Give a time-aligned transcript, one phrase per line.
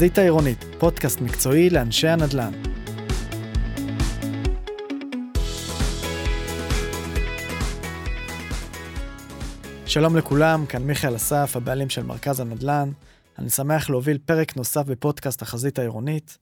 [0.00, 2.52] החזית העירונית, פודקאסט מקצועי לאנשי הנדל"ן.
[9.86, 12.90] שלום לכולם, כאן מיכאל אסף, הבעלים של מרכז הנדל"ן.
[13.38, 16.38] אני שמח להוביל פרק נוסף בפודקאסט החזית העירונית,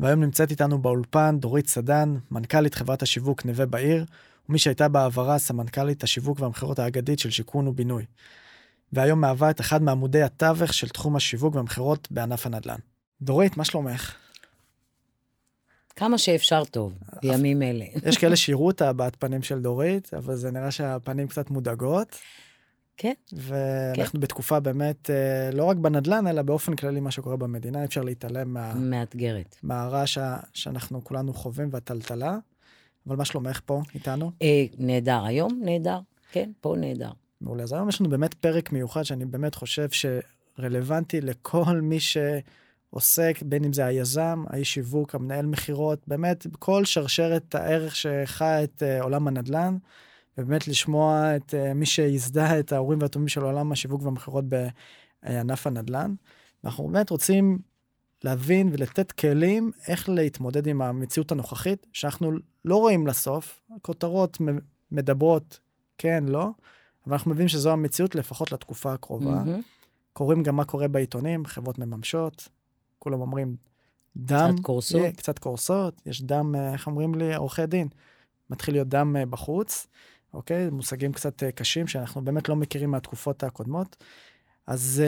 [0.00, 4.04] והיום נמצאת איתנו באולפן דורית סדן, מנכ"לית חברת השיווק נווה בעיר,
[4.48, 8.04] ומי שהייתה בעברה סמנכ"לית השיווק והמכירות האגדית של שיכון ובינוי.
[8.92, 12.89] והיום מהווה את אחד מעמודי התווך של תחום השיווק והמכירות בענף הנדל"ן.
[13.22, 14.14] דורית, מה שלומך?
[15.96, 16.92] כמה שאפשר טוב,
[17.22, 17.84] בימים אלה.
[18.06, 22.18] יש כאלה שיראו את הבעת פנים של דורית, אבל זה נראה שהפנים קצת מודאגות.
[22.96, 23.12] כן.
[23.32, 24.20] ואנחנו כן.
[24.20, 28.74] בתקופה באמת, אה, לא רק בנדל"ן, אלא באופן כללי מה שקורה במדינה, אפשר להתעלם מה...
[28.74, 29.56] מאתגרת.
[29.62, 30.18] מהרעש
[30.54, 32.38] שאנחנו כולנו חווים והטלטלה.
[33.06, 34.30] אבל מה שלומך פה איתנו?
[34.42, 35.24] אה, נהדר.
[35.24, 35.98] היום נהדר,
[36.32, 37.10] כן, פה נהדר.
[37.40, 37.62] מעולה.
[37.62, 41.98] אז היום יש לנו באמת פרק מיוחד שאני באמת חושב שרלוונטי לכל מי
[42.90, 48.82] שעוסק, בין אם זה היזם, האיש שיווק, המנהל מכירות, באמת כל שרשרת הערך שחיה את
[48.82, 49.76] uh, עולם הנדל"ן,
[50.38, 54.44] ובאמת לשמוע את uh, מי שיזדה את ההורים והטובים של עולם השיווק והמכירות
[55.22, 56.14] בענף הנדל"ן.
[56.64, 57.58] אנחנו באמת רוצים
[58.24, 62.32] להבין ולתת כלים איך להתמודד עם המציאות הנוכחית, שאנחנו
[62.64, 64.38] לא רואים לסוף, הכותרות
[64.92, 65.60] מדברות
[65.98, 66.50] כן, לא,
[67.06, 69.42] אבל אנחנו מבינים שזו המציאות לפחות לתקופה הקרובה.
[69.44, 69.62] Mm-hmm.
[70.12, 72.48] קוראים גם מה קורה בעיתונים, חברות מממשות,
[73.00, 73.56] כולם אומרים
[74.16, 77.88] דם, קצת קורסות, yeah, קצת קורסות, יש דם, אה, איך אומרים לי, עורכי דין,
[78.50, 79.86] מתחיל להיות דם אה, בחוץ,
[80.34, 80.70] אוקיי?
[80.70, 83.96] מושגים קצת אה, קשים שאנחנו באמת לא מכירים מהתקופות הקודמות.
[84.66, 85.02] אז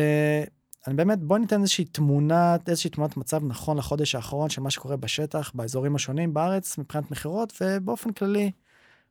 [0.86, 4.96] אני באמת, בוא ניתן איזושהי תמונה, איזושהי תמונת מצב נכון לחודש האחרון של מה שקורה
[4.96, 8.50] בשטח, באזורים השונים בארץ, מבחינת מכירות, ובאופן כללי,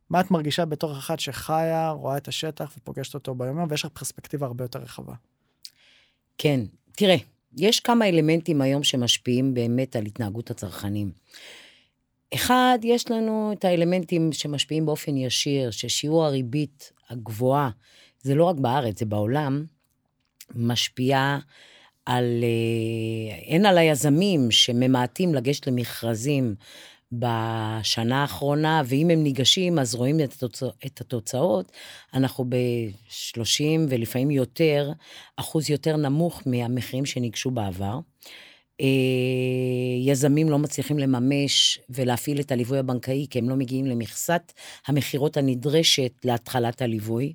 [0.09, 4.45] מה את מרגישה בתור אחת שחיה, רואה את השטח ופוגשת אותו ביום ויש לך פרספקטיבה
[4.47, 5.13] הרבה יותר רחבה.
[6.37, 6.59] כן,
[6.91, 7.15] תראה,
[7.57, 11.11] יש כמה אלמנטים היום שמשפיעים באמת על התנהגות הצרכנים.
[12.33, 17.69] אחד, יש לנו את האלמנטים שמשפיעים באופן ישיר, ששיעור הריבית הגבוהה,
[18.21, 19.65] זה לא רק בארץ, זה בעולם,
[20.55, 21.39] משפיעה
[22.05, 26.55] על, אה, הן על היזמים שממעטים לגשת למכרזים
[27.11, 31.71] בשנה האחרונה, ואם הם ניגשים, אז רואים את, התוצא, את התוצאות.
[32.13, 34.91] אנחנו ב-30 ולפעמים יותר,
[35.35, 37.99] אחוז יותר נמוך מהמחירים שניגשו בעבר.
[38.81, 38.87] אה,
[40.05, 44.53] יזמים לא מצליחים לממש ולהפעיל את הליווי הבנקאי, כי הם לא מגיעים למכסת
[44.87, 47.33] המכירות הנדרשת להתחלת הליווי.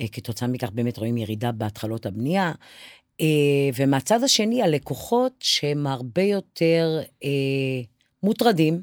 [0.00, 2.52] אה, כתוצאה מכך באמת רואים ירידה בהתחלות הבנייה.
[3.20, 3.26] אה,
[3.76, 7.00] ומהצד השני, הלקוחות שהם הרבה יותר
[8.22, 8.82] מוטרדים,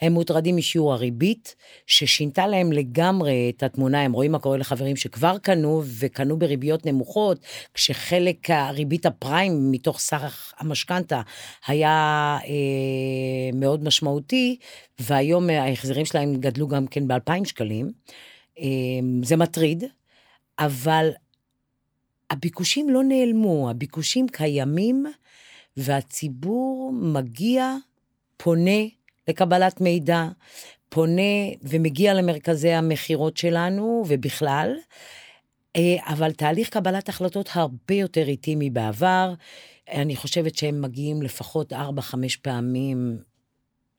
[0.00, 1.54] הם מוטרדים משיעור הריבית,
[1.86, 7.38] ששינתה להם לגמרי את התמונה, הם רואים מה קורה לחברים שכבר קנו, וקנו בריביות נמוכות,
[7.74, 11.20] כשחלק הריבית הפריים מתוך סך המשכנתה
[11.66, 14.56] היה אה, מאוד משמעותי,
[14.98, 17.92] והיום ההחזרים שלהם גדלו גם כן ב-2,000 שקלים.
[18.58, 18.64] אה,
[19.22, 19.84] זה מטריד,
[20.58, 21.10] אבל
[22.30, 25.06] הביקושים לא נעלמו, הביקושים קיימים,
[25.76, 27.74] והציבור מגיע,
[28.36, 28.80] פונה,
[29.28, 30.24] לקבלת מידע,
[30.88, 31.22] פונה
[31.62, 34.74] ומגיע למרכזי המכירות שלנו ובכלל,
[35.76, 39.34] אה, אבל תהליך קבלת החלטות הרבה יותר איטי מבעבר.
[39.92, 41.76] אני חושבת שהם מגיעים לפחות 4-5
[42.42, 43.18] פעמים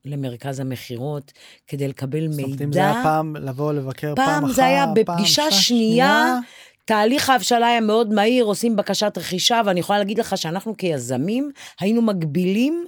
[0.05, 1.31] למרכז המכירות
[1.67, 2.35] כדי לקבל מידע.
[2.35, 5.51] זאת אומרת, אם זה היה פעם לבוא לבקר פעם, פעם אחת, פעם זה היה בפגישה
[5.51, 6.39] שנייה, שנייה.
[6.85, 12.01] תהליך ההבשלה היה מאוד מהיר, עושים בקשת רכישה, ואני יכולה להגיד לך שאנחנו כיזמים היינו
[12.01, 12.85] מגבילים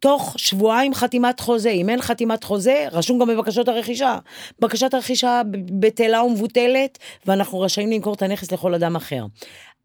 [0.00, 1.70] תוך שבועיים חתימת חוזה.
[1.70, 4.18] אם אין חתימת חוזה, רשום גם בבקשות הרכישה.
[4.58, 5.42] בקשת הרכישה
[5.80, 9.24] בטלה ומבוטלת, ואנחנו רשאים למכור את הנכס לכל אדם אחר.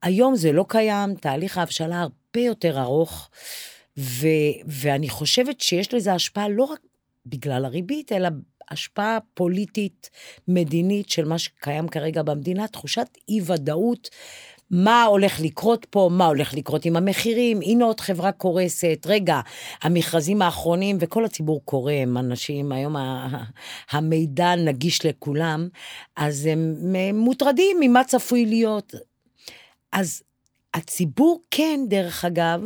[0.02, 3.30] היום זה לא קיים, תהליך ההבשלה הרבה יותר ארוך,
[3.98, 4.28] ו,
[4.68, 6.80] ואני חושבת שיש לזה השפעה לא רק
[7.26, 8.30] בגלל הריבית, אלא
[8.72, 10.10] השפעה פוליטית,
[10.48, 14.10] מדינית של מה שקיים כרגע במדינה, תחושת אי-ודאות
[14.72, 19.40] מה הולך לקרות פה, מה הולך לקרות עם המחירים, הנה עוד חברה קורסת, רגע,
[19.82, 22.96] המכרזים האחרונים, וכל הציבור קורא, הם אנשים, היום
[23.92, 25.70] המידע נגיש לכולם,
[26.16, 28.94] אז הם מוטרדים ממה צפוי להיות.
[29.92, 30.24] אז
[30.74, 32.62] הציבור כן, דרך אגב,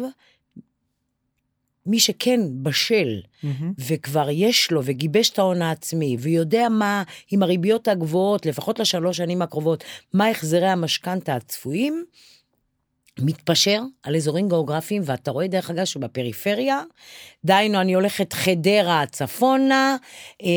[1.86, 3.48] מי שכן בשל, mm-hmm.
[3.78, 9.42] וכבר יש לו, וגיבש את ההון העצמי, ויודע מה, עם הריביות הגבוהות, לפחות לשלוש שנים
[9.42, 9.84] הקרובות,
[10.14, 12.06] מה החזרי המשכנתה הצפויים,
[13.20, 16.82] מתפשר על אזורים גיאוגרפיים, ואתה רואה דרך אגב שבפריפריה,
[17.46, 19.98] דהיינו, אני הולכת חדרה צפונה,
[20.44, 20.48] אה,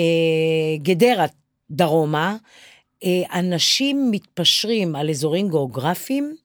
[0.82, 1.26] גדרה
[1.70, 2.37] דרומה,
[3.05, 6.37] אה, אנשים מתפשרים על אזורים גיאוגרפיים,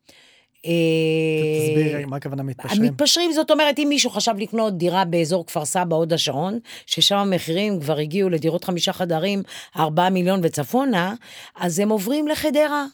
[0.61, 2.83] תסבירי מה הכוונה מתפשרים.
[2.83, 7.79] מתפשרים, זאת אומרת, אם מישהו חשב לקנות דירה באזור כפר סבא, הוד השרון, ששם המחירים
[7.79, 9.43] כבר הגיעו לדירות חמישה חדרים,
[9.77, 11.13] ארבעה מיליון וצפונה,
[11.55, 12.85] אז הם עוברים לחדרה,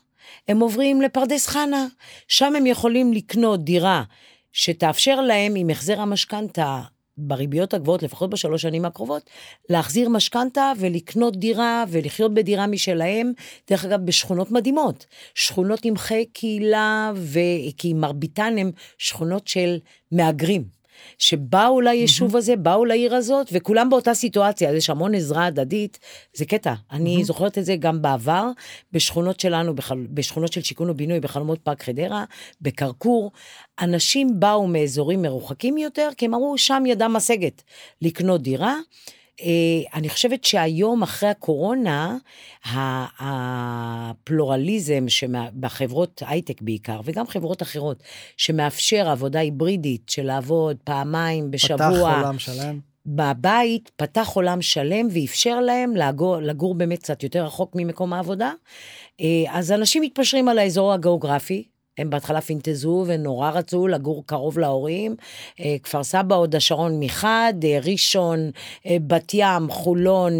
[0.48, 1.88] הם עוברים לפרדס חנה,
[2.28, 4.04] שם הם יכולים לקנות דירה
[4.52, 6.81] שתאפשר להם, עם החזר המשכנתה
[7.18, 9.30] בריביות הגבוהות, לפחות בשלוש שנים הקרובות,
[9.69, 13.31] להחזיר משכנתה ולקנות דירה ולחיות בדירה משלהם,
[13.69, 15.06] דרך אגב, בשכונות מדהימות.
[15.36, 17.12] שכונות עם חיי קהילה.
[17.78, 19.78] כי מרביתן הן שכונות של
[20.12, 20.77] מהגרים.
[21.18, 26.00] שבאו ליישוב הזה, באו לעיר הזאת, וכולם באותה סיטואציה, יש המון עזרה הדדית,
[26.34, 26.74] זה קטע.
[26.92, 28.50] אני זוכרת את זה גם בעבר,
[28.92, 30.06] בשכונות שלנו, בחל...
[30.10, 32.24] בשכונות של שיכון ובינוי, בחלומות פארק חדרה,
[32.62, 33.32] בכרכור,
[33.80, 37.64] אנשים באו מאזורים מרוחקים יותר, כי הם אמרו, שם ידם משגת
[38.02, 38.76] לקנות דירה.
[39.42, 39.48] אה,
[39.94, 42.18] אני חושבת שהיום, אחרי הקורונה,
[44.09, 45.06] הפלורליזם
[45.59, 48.04] בחברות הייטק בעיקר, וגם חברות אחרות,
[48.38, 51.77] שמאפשר עבודה היברידית של לעבוד פעמיים בשבוע.
[51.77, 52.80] פתח עולם שלם.
[53.06, 58.51] בבית, פתח עולם שלם ואפשר להם לגור, לגור באמת קצת יותר רחוק ממקום העבודה.
[59.21, 61.68] אה, אז אנשים מתפשרים על האזור הגיאוגרפי,
[61.98, 65.16] הם בהתחלה פינטזו ונורא רצו לגור קרוב להורים.
[65.60, 68.52] אה, כפר סבא, הוד השרון מחד, אה, ראשון,
[68.86, 70.34] אה, בת ים, חולון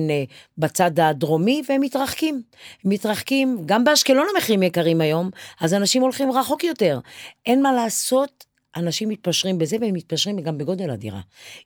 [0.58, 2.42] בצד הדרומי, והם מתרחקים.
[2.86, 5.30] מתרחקים, גם באשקלון המחירים יקרים היום,
[5.62, 7.00] אז אנשים הולכים רחוק יותר.
[7.46, 8.46] אין מה לעשות,
[8.76, 11.22] אנשים מתפשרים בזה, והם מתפשרים גם בגודל הדירה.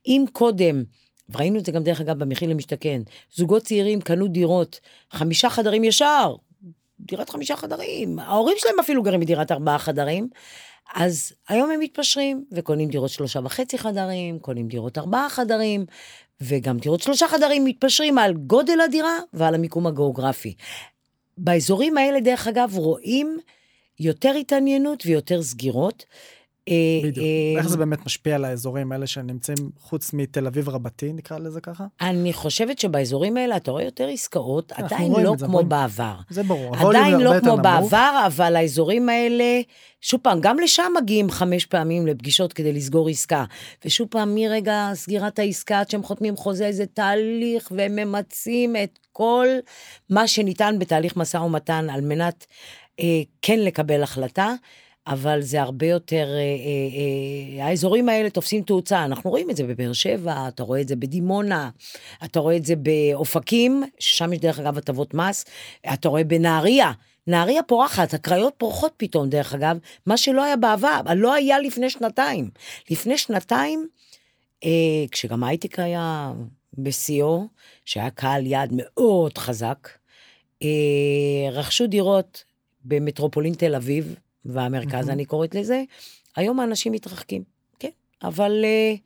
[0.07, 0.83] אם קודם...
[1.33, 3.01] וראינו את זה גם דרך אגב במחיר למשתכן.
[3.35, 4.79] זוגות צעירים קנו דירות,
[5.11, 6.35] חמישה חדרים ישר,
[7.07, 10.27] דירת חמישה חדרים, ההורים שלהם אפילו גרים בדירת ארבעה חדרים,
[10.95, 15.85] אז היום הם מתפשרים וקונים דירות שלושה וחצי חדרים, קונים דירות ארבעה חדרים,
[16.41, 20.53] וגם דירות שלושה חדרים מתפשרים על גודל הדירה ועל המיקום הגיאוגרפי.
[21.37, 23.37] באזורים האלה, דרך אגב, רואים
[23.99, 26.05] יותר התעניינות ויותר סגירות.
[26.71, 27.25] אה, בדיוק.
[27.25, 31.61] אה, איך זה באמת משפיע על האזורים האלה שנמצאים חוץ מתל אביב רבתי, נקרא לזה
[31.61, 31.85] ככה?
[32.01, 35.69] אני חושבת שבאזורים האלה אתה רואה יותר עסקאות, עדיין לא כמו רואים...
[35.69, 36.15] בעבר.
[36.29, 36.75] זה ברור.
[36.75, 37.61] עדיין לא כמו נמוך.
[37.61, 39.61] בעבר, אבל האזורים האלה,
[40.01, 43.45] שוב פעם, גם לשם מגיעים חמש פעמים לפגישות כדי לסגור עסקה.
[43.85, 49.47] ושוב פעם, מרגע סגירת העסקה, עד שהם חותמים חוזה, זה תהליך, והם ממצים את כל
[50.09, 52.45] מה שניתן בתהליך משא ומתן על מנת
[52.99, 54.53] אה, כן לקבל החלטה.
[55.07, 59.63] אבל זה הרבה יותר, אה, אה, אה, האזורים האלה תופסים תאוצה, אנחנו רואים את זה
[59.63, 61.69] בבאר שבע, אתה רואה את זה בדימונה,
[62.23, 65.45] אתה רואה את זה באופקים, ששם יש דרך אגב הטבות מס,
[65.93, 66.91] אתה רואה בנהריה.
[67.27, 72.49] נהריה פורחת, הקריות פורחות פתאום, דרך אגב, מה שלא היה בעבר, לא היה לפני שנתיים.
[72.89, 73.87] לפני שנתיים,
[74.63, 74.69] אה,
[75.11, 76.33] כשגם הייטק היה
[76.77, 77.47] בשיאו,
[77.85, 79.89] שהיה קהל יעד מאוד חזק,
[80.63, 82.43] אה, רכשו דירות
[82.85, 84.15] במטרופולין תל אביב,
[84.45, 85.83] והמרכז, אני קוראת לזה.
[86.35, 87.43] היום האנשים מתרחקים,
[87.79, 87.89] כן,
[88.23, 88.99] אבל uh,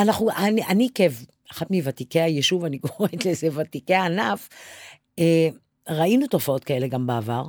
[0.00, 4.48] אנחנו, אני, אני כאחת מוותיקי היישוב, אני קוראת לזה ותיקי הענף,
[5.16, 5.22] uh,
[5.88, 7.44] ראינו תופעות כאלה גם בעבר.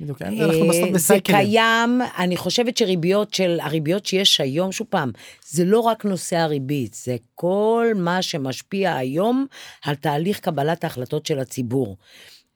[0.00, 0.98] בדיוק, אנחנו בסוף בסייקלים.
[0.98, 5.12] זה קיים, אני חושבת שריביות של, הריביות שיש היום, שוב פעם,
[5.48, 9.46] זה לא רק נושא הריבית, זה כל מה שמשפיע היום
[9.84, 11.96] על תהליך קבלת ההחלטות של הציבור.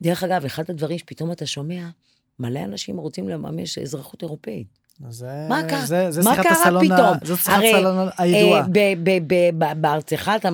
[0.03, 1.89] דרך אגב, אחד הדברים שפתאום אתה שומע,
[2.41, 4.79] מלא אנשים רוצים לממש אזרחות אירופאית.
[5.09, 5.87] זה, מה קרה?
[5.87, 7.17] זה, זה מה קרה הסלון פתאום?
[7.25, 8.67] זו שיחת סלון הידועה.
[9.63, 10.49] אה, בארצך אתה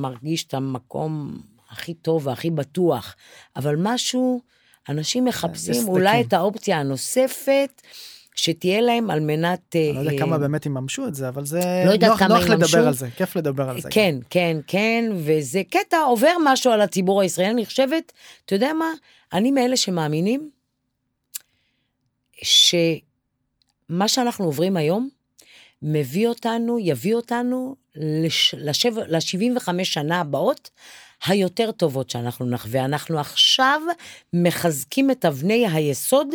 [0.00, 1.40] מרגיש את המקום
[1.70, 3.16] הכי טוב והכי בטוח,
[3.56, 4.40] אבל משהו,
[4.88, 7.82] אנשים מחפשים אולי את האופציה הנוספת.
[8.34, 9.76] שתהיה להם על מנת...
[9.76, 12.86] אני לא יודע אה, כמה באמת יממשו את זה, אבל זה לא נוח, נוח לדבר
[12.86, 13.88] על זה, כיף לדבר על זה.
[13.90, 14.26] כן, גם.
[14.30, 18.12] כן, כן, וזה קטע, עובר משהו על הציבור הישראלי, אני חושבת,
[18.44, 18.90] אתה יודע מה?
[19.32, 20.50] אני מאלה שמאמינים
[22.42, 25.08] שמה שאנחנו עוברים היום,
[25.82, 30.70] מביא אותנו, יביא אותנו לש, לשב, ל-75 שנה הבאות
[31.26, 32.84] היותר טובות שאנחנו נחווה.
[32.84, 33.80] אנחנו עכשיו
[34.32, 36.28] מחזקים את אבני היסוד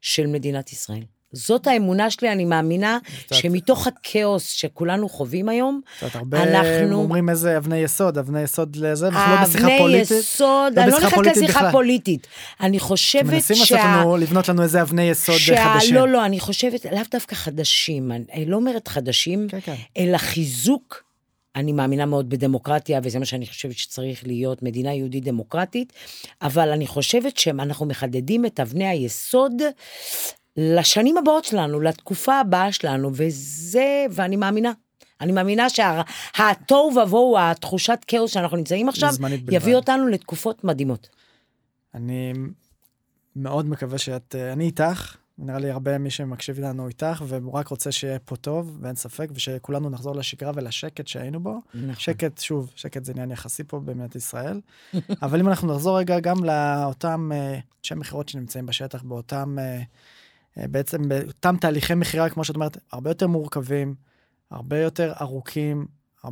[0.00, 1.04] של מדינת ישראל.
[1.32, 2.98] זאת האמונה שלי, אני מאמינה
[3.32, 5.80] שמתוך הכאוס שכולנו חווים היום,
[6.14, 6.94] הרבה אנחנו...
[6.94, 10.10] אומרים איזה אבני יסוד, אבני יסוד לזה, אנחנו לא בשיחה פוליטית.
[10.10, 12.26] אבני יסוד, לא אני לא נכנסת לשיחה פוליטית.
[12.60, 13.32] אני חושבת שה...
[13.32, 15.74] מנסים לעשות לנו, לבנות לנו איזה אבני יסוד שה...
[15.74, 15.94] חדשים.
[15.94, 19.74] לא, לא, אני חושבת, לאו דווקא חדשים, אני לא אומרת חדשים, כן, כן.
[19.96, 21.10] אלא חיזוק.
[21.56, 25.92] אני מאמינה מאוד בדמוקרטיה, וזה מה שאני חושבת שצריך להיות מדינה יהודית דמוקרטית,
[26.42, 29.52] אבל אני חושבת שאנחנו מחדדים את אבני היסוד
[30.60, 34.72] לשנים הבאות שלנו, לתקופה הבאה שלנו, וזה, ואני מאמינה.
[35.20, 39.12] אני מאמינה שהתוהו ובוהו, התחושת כאוס שאנחנו נמצאים עכשיו,
[39.50, 41.08] יביא אותנו לתקופות מדהימות.
[41.94, 42.32] אני
[43.36, 47.92] מאוד מקווה שאת, אני איתך, נראה לי הרבה מי שמקשיב לנו איתך, והוא רק רוצה
[47.92, 51.60] שיהיה פה טוב, ואין ספק, ושכולנו נחזור לשגרה ולשקט שהיינו בו.
[51.74, 51.94] נכון.
[51.94, 54.60] שקט, שוב, שקט זה עניין יחסי פה במדינת ישראל.
[55.22, 59.82] אבל אם אנחנו נחזור רגע גם לאותם אה, אנשי מכירות שנמצאים בשטח, באותם, אה, אה,
[60.56, 63.94] בעצם באותם תהליכי מכירה, כמו שאת אומרת, הרבה יותר מורכבים,
[64.50, 65.86] הרבה יותר ארוכים,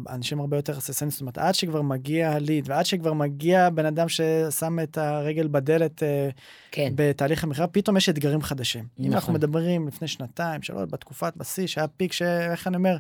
[0.09, 4.09] אנשים הרבה יותר הססנים, זאת אומרת, עד שכבר מגיע הליד, ועד שכבר מגיע בן אדם
[4.09, 6.29] ששם את הרגל בדלת אה,
[6.71, 8.85] כן, בתהליך המכירה, פתאום יש אתגרים חדשים.
[8.99, 9.13] אם נכון.
[9.15, 12.97] אנחנו מדברים לפני שנתיים, שלוש, בתקופת בשיא, שהיה פיק, שאיך אני אומר,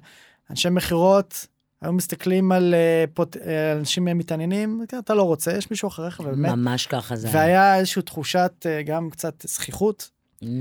[0.51, 1.47] אנשי מכירות
[1.83, 3.37] היו מסתכלים על אה, פוט...
[3.37, 6.51] אה, אנשים מתעניינים, אתה לא רוצה, יש מישהו אחריך, ובאמת.
[6.51, 7.37] ממש ככה זה היה.
[7.37, 10.11] והיה איזושהי תחושת אה, גם קצת זכיחות,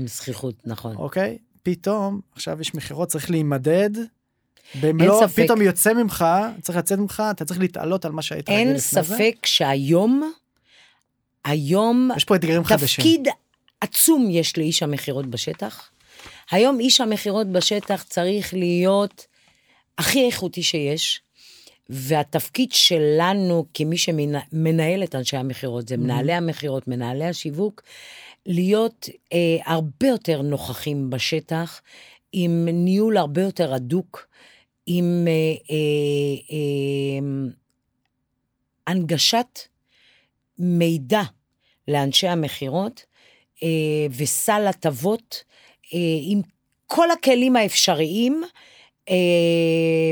[0.06, 0.96] זכיחות, נכון.
[0.96, 1.38] אוקיי?
[1.62, 3.90] פתאום, עכשיו יש מכירות, צריך להימדד.
[4.80, 5.44] במלוא, ספק.
[5.44, 6.24] פתאום יוצא ממך,
[6.60, 9.02] צריך לצאת ממך, אתה צריך להתעלות על מה שהיית רגיל אין לפני זה.
[9.02, 10.32] ספק שהיום,
[11.44, 13.04] היום יש פה אתגרים חדשים.
[13.04, 13.28] תפקיד
[13.80, 15.90] עצום יש לאיש המכירות בשטח.
[16.50, 19.26] היום איש המכירות בשטח צריך להיות
[19.98, 21.20] הכי איכותי שיש,
[21.88, 27.82] והתפקיד שלנו כמי שמנהל את אנשי המכירות, זה מנהלי המכירות, מנהלי השיווק,
[28.48, 31.82] להיות אה, הרבה יותר נוכחים בשטח,
[32.32, 34.28] עם ניהול הרבה יותר הדוק,
[34.86, 35.32] עם אה,
[35.70, 35.76] אה,
[36.50, 37.50] אה,
[38.86, 39.60] הנגשת
[40.58, 41.22] מידע
[41.88, 43.04] לאנשי המכירות
[43.62, 45.44] אה, וסל הטבות
[45.94, 46.40] אה, עם
[46.86, 48.48] כל הכלים האפשריים אה,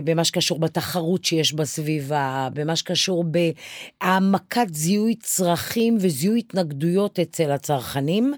[0.04, 8.34] במה שקשור בתחרות שיש בסביבה, במה שקשור בהעמקת זיהוי צרכים וזיהוי התנגדויות אצל הצרכנים,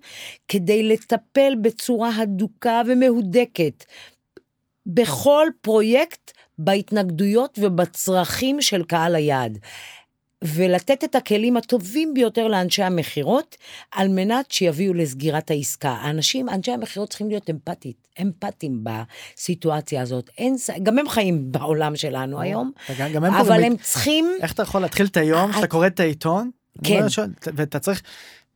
[0.48, 3.84] כדי לטפל בצורה הדוקה ומהודקת
[4.86, 9.58] בכל פרויקט בהתנגדויות ובצרכים של קהל היעד.
[10.44, 13.56] ולתת את הכלים הטובים ביותר לאנשי המכירות,
[13.92, 15.90] על מנת שיביאו לסגירת העסקה.
[15.90, 20.30] האנשים, אנשי המכירות צריכים להיות אמפתית, אמפתיים בסיטואציה הזאת.
[20.38, 24.30] אין, גם הם חיים בעולם שלנו היום, וגם- גם הם אבל הם צריכים...
[24.42, 26.50] איך אתה יכול להתחיל את היום כשאתה את- קורא את העיתון?
[26.84, 27.04] כן.
[27.54, 28.02] ואתה צריך,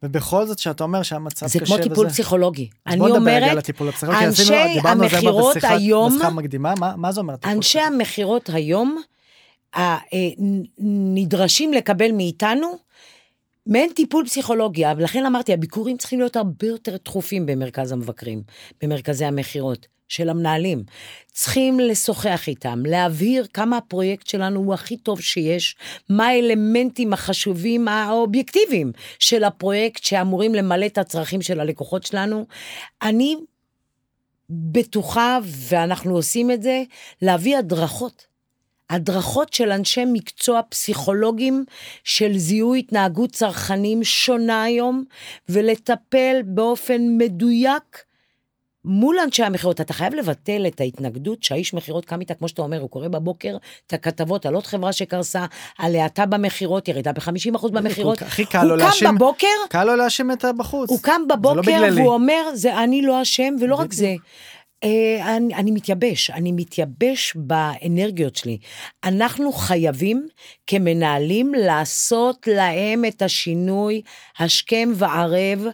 [0.03, 2.69] ובכל זאת שאתה אומר שהמצב זה קשה כמו טיפול וזה- פסיכולוגי.
[2.87, 4.25] אני בוא נדבר רגע על אומרת, הטיפול הפסיכולוגי.
[4.27, 7.35] אנשי זה המכירות היום- בשיחה מקדימה, מה- מה זה אומר?
[7.45, 7.81] אנשי?
[7.81, 9.03] המכירות היום אה,
[11.15, 12.79] נדרשים לקבל מאיתנו
[13.67, 18.43] מעין טיפול פסיכולוגי, ולכן אמרתי, הביקורים צריכים להיות הרבה יותר תכופים במרכז המבקרים,
[18.83, 19.87] במרכזי המכירות.
[20.13, 20.85] של המנהלים.
[21.33, 25.77] צריכים לשוחח איתם, להבהיר כמה הפרויקט שלנו הוא הכי טוב שיש,
[26.09, 32.47] מה האלמנטים החשובים האובייקטיביים של הפרויקט שאמורים למלא את הצרכים של הלקוחות שלנו.
[33.03, 33.37] אני
[34.51, 36.83] בטוחה, ואנחנו עושים את זה,
[37.23, 38.32] להביא הדרכות.
[38.93, 41.65] הדרכות של אנשי מקצוע פסיכולוגים
[42.05, 45.05] של זיהוי התנהגות צרכנים שונה היום,
[45.49, 48.05] ולטפל באופן מדויק
[48.85, 49.81] מול אנשי המכירות.
[49.81, 53.57] אתה חייב לבטל את ההתנגדות שהאיש מכירות קם איתה, כמו שאתה אומר, הוא קורא בבוקר
[53.87, 55.47] את הכתבות על עוד חברה שקרסה,
[55.79, 58.23] על האטה במכירות, ירידה ב-50% במכירות.
[58.23, 60.91] הכי קל לו הוא להאשים, קם בבוקר, קל לו להאשים את הבחוץ.
[60.91, 62.01] הוא קם לא בבוקר בגללי.
[62.01, 63.93] והוא אומר, זה אני לא אשם, ולא רק.
[63.93, 64.15] זה.
[64.85, 68.59] אה, אני, אני מתייבש, אני מתייבש באנרגיות שלי.
[69.05, 70.27] אנחנו חייבים
[70.67, 74.03] כמנהלים לעשות להם את השינוי
[74.39, 75.67] השכם והערב.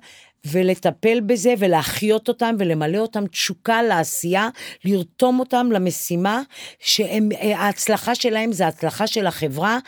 [0.44, 4.48] ולטפל בזה ולהחיות אותם ולמלא אותם תשוקה לעשייה,
[4.84, 6.42] לרתום אותם למשימה,
[6.78, 9.78] שההצלחה שלהם זה הצלחה של החברה,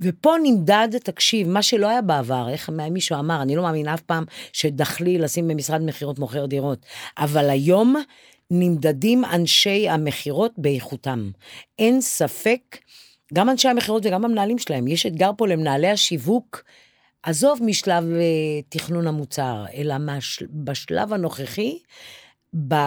[0.00, 4.24] ופה נמדד, תקשיב, מה שלא היה בעבר, איך מישהו אמר, אני לא מאמינה אף פעם
[4.52, 6.86] שדחלי לשים במשרד מכירות מוכר דירות,
[7.18, 7.96] אבל היום
[8.50, 11.30] נמדדים אנשי המכירות באיכותם.
[11.78, 12.78] אין ספק,
[13.34, 16.64] גם אנשי המכירות וגם המנהלים שלהם, יש אתגר פה למנהלי השיווק,
[17.22, 21.78] עזוב משלב אה, תכנון המוצר, אלא מהש, בשלב הנוכחי,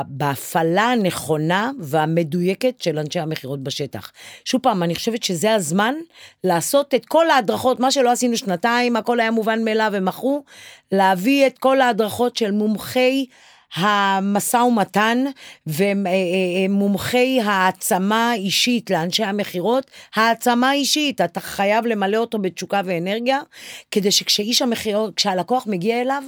[0.07, 4.11] בהפעלה הנכונה והמדויקת של אנשי המכירות בשטח.
[4.45, 5.95] שוב פעם, אני חושבת שזה הזמן
[6.43, 10.43] לעשות את כל ההדרכות, מה שלא עשינו שנתיים, הכל היה מובן מאליו, הם מכרו,
[10.91, 13.25] להביא את כל ההדרכות של מומחי
[13.75, 15.23] המשא ומתן
[15.67, 23.39] ומומחי העצמה אישית לאנשי המכירות, העצמה אישית, אתה חייב למלא אותו בתשוקה ואנרגיה,
[23.91, 26.23] כדי שכשאיש המכירות, כשהלקוח מגיע אליו,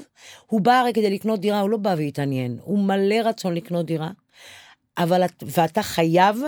[0.47, 4.09] הוא בא הרי כדי לקנות דירה, הוא לא בא והתעניין, הוא מלא רצון לקנות דירה,
[4.97, 6.41] אבל, את- ואתה חייב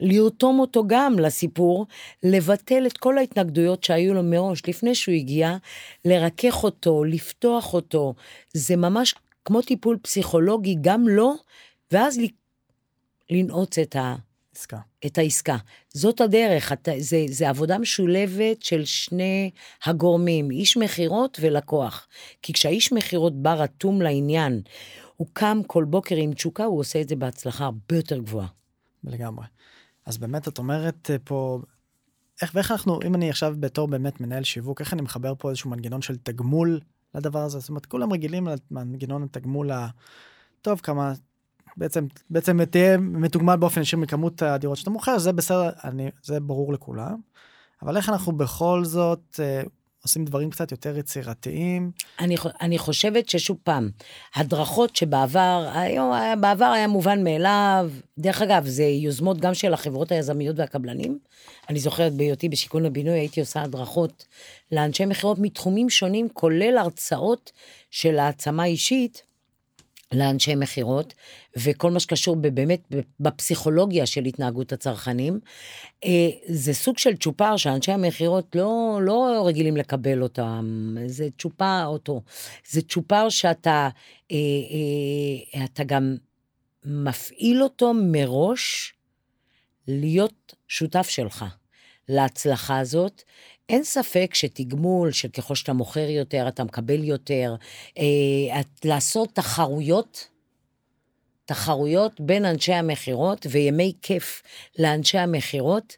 [0.00, 1.86] לרתום אותו גם לסיפור,
[2.22, 5.56] לבטל את כל ההתנגדויות שהיו לו מראש, לפני שהוא הגיע,
[6.04, 8.14] לרכך אותו, לפתוח אותו.
[8.52, 11.34] זה ממש כמו טיפול פסיכולוגי, גם לו,
[11.92, 12.26] ואז ל-
[13.30, 14.16] לנעוץ את, ה,
[14.56, 14.78] עסקה.
[15.06, 15.56] את העסקה.
[15.88, 19.50] זאת הדרך, אתה, זה, זה עבודה משולבת של שני
[19.84, 22.08] הגורמים, איש מכירות ולקוח.
[22.42, 24.62] כי כשהאיש מכירות בא רתום לעניין,
[25.16, 28.46] הוא קם כל בוקר עם תשוקה, הוא עושה את זה בהצלחה הרבה יותר גבוהה.
[29.04, 29.46] לגמרי.
[30.06, 31.60] אז באמת את אומרת אה, פה,
[32.42, 35.70] איך ואיך אנחנו, אם אני עכשיו בתור באמת מנהל שיווק, איך אני מחבר פה איזשהו
[35.70, 36.80] מנגנון של תגמול
[37.14, 37.58] לדבר הזה?
[37.58, 39.88] זאת אומרת, כולם רגילים למנגנון התגמול ה...
[40.62, 41.12] טוב, כמה...
[41.76, 46.72] בעצם, בעצם תהיה מתוגמל באופן ישיר מכמות הדירות שאתה מוכר, זה בסדר, אני, זה ברור
[46.72, 47.16] לכולם.
[47.82, 49.62] אבל איך אנחנו בכל זאת אה,
[50.02, 51.90] עושים דברים קצת יותר יצירתיים.
[52.20, 53.90] אני, אני חושבת ששוב פעם,
[54.34, 60.58] הדרכות שבעבר, היום, בעבר היה מובן מאליו, דרך אגב, זה יוזמות גם של החברות היזמיות
[60.58, 61.18] והקבלנים.
[61.68, 64.26] אני זוכרת בהיותי בשיכון ובינוי, הייתי עושה הדרכות
[64.72, 67.52] לאנשי מכירות מתחומים שונים, כולל הרצאות
[67.90, 69.22] של העצמה אישית.
[70.12, 71.14] לאנשי מכירות,
[71.56, 72.80] וכל מה שקשור באמת
[73.20, 75.40] בפסיכולוגיה של התנהגות הצרכנים.
[76.04, 82.22] אה, זה סוג של צ'ופר שאנשי המכירות לא, לא רגילים לקבל אותם, זה צ'ופר אותו.
[82.70, 83.88] זה צ'ופר שאתה
[84.32, 84.36] אה,
[85.54, 86.16] אה, אתה גם
[86.84, 88.94] מפעיל אותו מראש
[89.88, 91.44] להיות שותף שלך
[92.08, 93.22] להצלחה הזאת.
[93.72, 97.54] אין ספק שתגמול, של ככל שאתה מוכר יותר, אתה מקבל יותר,
[97.98, 100.28] אה, לעשות תחרויות,
[101.44, 104.42] תחרויות בין אנשי המכירות וימי כיף
[104.78, 105.96] לאנשי המכירות,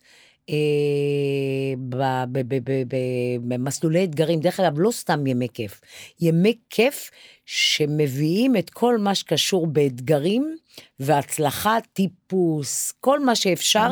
[3.42, 5.80] במסלולי אתגרים, דרך אגב, לא סתם ימי כיף,
[6.20, 7.10] ימי כיף
[7.46, 10.56] שמביאים את כל מה שקשור באתגרים
[11.00, 13.88] והצלחה, טיפוס, כל מה שאפשר,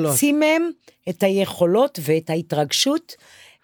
[0.00, 0.70] להוציא מהם
[1.08, 3.16] את היכולות ואת ההתרגשות.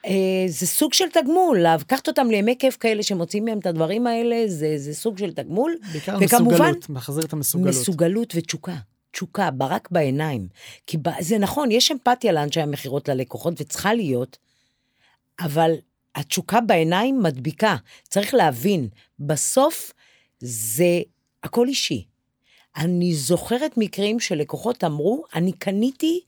[0.06, 4.36] אה, זה סוג של תגמול, לקחת אותם לימי כיף כאלה שמוצאים מהם את הדברים האלה,
[4.46, 5.76] זה, זה סוג של תגמול.
[5.92, 7.74] בעיקר מסוגלות, מחזיר את המסוגלות.
[7.74, 8.76] מסוגלות ותשוקה.
[9.10, 10.48] תשוקה, ברק בעיניים.
[10.86, 11.08] כי ב...
[11.20, 14.38] זה נכון, יש אמפתיה לאנשי המכירות ללקוחות, וצריכה להיות,
[15.40, 15.74] אבל
[16.14, 17.76] התשוקה בעיניים מדביקה.
[18.08, 18.88] צריך להבין,
[19.20, 19.92] בסוף
[20.40, 21.00] זה
[21.42, 22.04] הכל אישי.
[22.76, 26.20] אני זוכרת מקרים שלקוחות אמרו, אני קניתי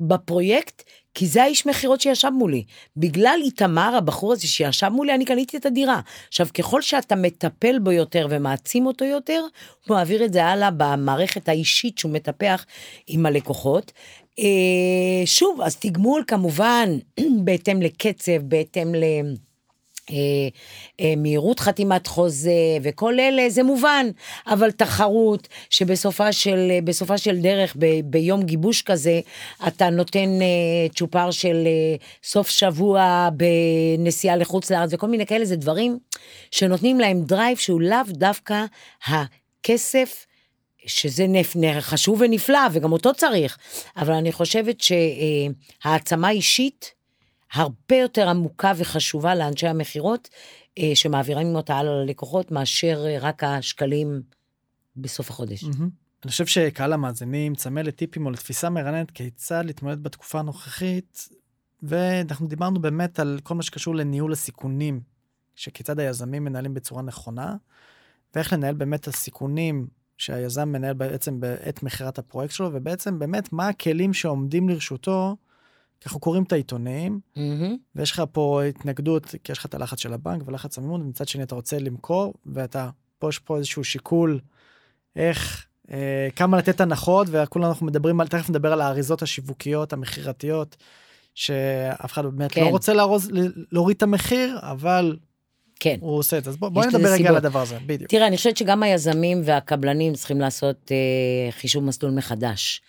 [0.00, 0.82] בפרויקט
[1.14, 2.64] כי זה האיש מכירות שישב מולי.
[2.96, 6.00] בגלל איתמר, הבחור הזה שישב מולי, אני קניתי את הדירה.
[6.28, 9.44] עכשיו, ככל שאתה מטפל בו יותר ומעצים אותו יותר,
[9.86, 12.66] הוא מעביר את זה הלאה במערכת האישית שהוא מטפח
[13.06, 13.92] עם הלקוחות.
[14.38, 16.98] אה, שוב, אז תגמול כמובן
[17.44, 19.04] בהתאם לקצב, בהתאם ל...
[20.10, 20.16] אה,
[21.00, 22.50] אה, מהירות חתימת חוזה
[22.82, 24.06] וכל אלה זה מובן
[24.46, 29.20] אבל תחרות שבסופה של בסופה של דרך ב, ביום גיבוש כזה
[29.66, 31.68] אתה נותן אה, צ'ופר של
[32.24, 35.98] סוף שבוע בנסיעה לחוץ לארץ וכל מיני כאלה זה דברים
[36.50, 38.64] שנותנים להם drive שהוא לאו דווקא
[39.06, 40.26] הכסף.
[40.86, 43.58] שזה נפ, חשוב ונפלא וגם אותו צריך
[43.96, 46.93] אבל אני חושבת שהעצמה אישית
[47.54, 50.28] הרבה יותר עמוקה וחשובה לאנשי המכירות,
[50.78, 54.22] אה, שמעבירים אותה הלאה ללקוחות, מאשר אה, רק השקלים
[54.96, 55.64] בסוף החודש.
[55.64, 55.82] Mm-hmm.
[56.24, 61.28] אני חושב שקהל המאזינים צמא לטיפים או לתפיסה מרעננת כיצד להתמודד בתקופה הנוכחית,
[61.82, 65.00] ואנחנו דיברנו באמת על כל מה שקשור לניהול הסיכונים,
[65.54, 67.56] שכיצד היזמים מנהלים בצורה נכונה,
[68.34, 69.86] ואיך לנהל באמת הסיכונים
[70.16, 75.36] שהיזם מנהל בעצם בעת מכירת הפרויקט שלו, ובעצם באמת מה הכלים שעומדים לרשותו
[76.04, 77.40] כי אנחנו קוראים את העיתונים, mm-hmm.
[77.94, 81.42] ויש לך פה התנגדות, כי יש לך את הלחץ של הבנק ולחץ המימון, ומצד שני
[81.42, 84.40] אתה רוצה למכור, ואתה, פה יש פה איזשהו שיקול,
[85.16, 90.76] איך, אה, כמה לתת הנחות, וכולנו אנחנו מדברים על, תכף נדבר על האריזות השיווקיות, המכירתיות,
[91.34, 92.66] שאף אחד באמת לא כן.
[92.66, 93.30] לא רוצה לארוז,
[93.72, 95.16] להוריד את המחיר, אבל
[95.80, 95.96] כן.
[96.00, 96.50] הוא עושה את זה.
[96.50, 98.10] אז בואי בוא נדבר רגע על הדבר הזה, בדיוק.
[98.10, 102.82] תראה, אני חושבת שגם היזמים והקבלנים צריכים לעשות אה, חישוב מסלול מחדש.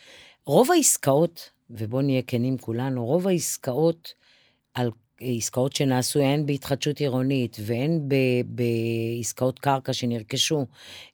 [0.45, 4.13] רוב העסקאות ובואו נהיה כנים כולנו, רוב העסקאות,
[4.73, 10.65] על עסקאות שנעשו הן בהתחדשות עירונית והן ב, בעסקאות קרקע שנרכשו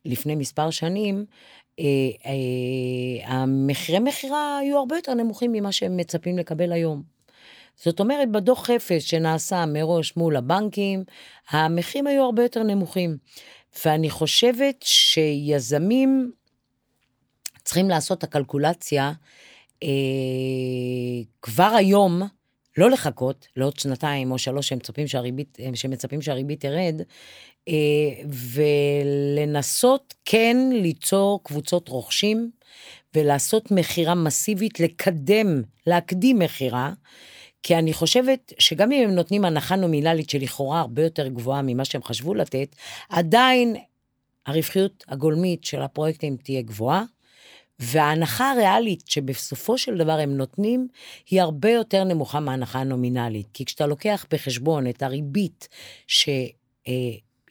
[0.06, 1.26] לפני מספר שנים,
[1.80, 1.86] אה,
[2.26, 7.04] אה, המחירי מכירה היו הרבה יותר נמוכים ממה שהם מצפים לקבל היום.
[7.76, 11.04] זאת אומרת, בדוח חפץ שנעשה מראש מול הבנקים,
[11.50, 13.18] המחירים היו הרבה יותר נמוכים.
[13.86, 16.32] ואני חושבת שיזמים
[17.64, 19.12] צריכים לעשות את הקלקולציה
[21.42, 22.22] כבר היום,
[22.78, 27.02] לא לחכות לעוד שנתיים או שלוש שהם מצפים שהריבית, שמצפים שהריבית תרד,
[27.68, 27.74] אה,
[28.54, 32.52] ולנסות כן ליצור קבוצות רוכשים
[33.16, 36.94] ולעשות מכירה מסיבית, לקדם, להקדים מכירה.
[37.64, 42.04] כי אני חושבת שגם אם הם נותנים הנחה נומינלית שלכאורה הרבה יותר גבוהה ממה שהם
[42.04, 42.76] חשבו לתת,
[43.10, 43.76] עדיין
[44.46, 47.04] הרווחיות הגולמית של הפרויקטים תהיה גבוהה,
[47.82, 50.88] וההנחה הריאלית שבסופו של דבר הם נותנים,
[51.30, 53.48] היא הרבה יותר נמוכה מההנחה הנומינלית.
[53.54, 55.68] כי כשאתה לוקח בחשבון את הריבית
[56.08, 56.30] ש...
[56.88, 56.94] אה,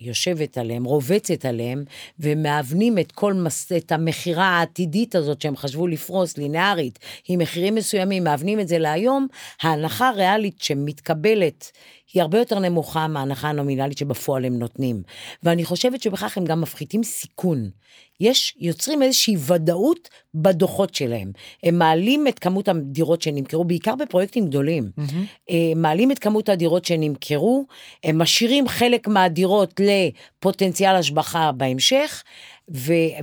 [0.01, 1.85] יושבת עליהם, רובצת עליהם,
[2.19, 3.73] ומאבנים את כל מס...
[3.73, 9.27] את המכירה העתידית הזאת שהם חשבו לפרוס, לינארית, עם מחירים מסוימים, מאבנים את זה להיום,
[9.62, 11.71] ההנחה הריאלית שמתקבלת
[12.14, 15.03] היא הרבה יותר נמוכה מההנחה הנומינלית שבפועל הם נותנים.
[15.42, 17.70] ואני חושבת שבכך הם גם מפחיתים סיכון.
[18.20, 21.33] יש, יוצרים איזושהי ודאות בדוחות שלהם.
[21.62, 24.90] הם מעלים את כמות הדירות שנמכרו, בעיקר בפרויקטים גדולים.
[24.99, 25.53] Mm-hmm.
[25.77, 27.66] מעלים את כמות הדירות שנמכרו,
[28.05, 32.23] הם משאירים חלק מהדירות לפוטנציאל השבחה בהמשך,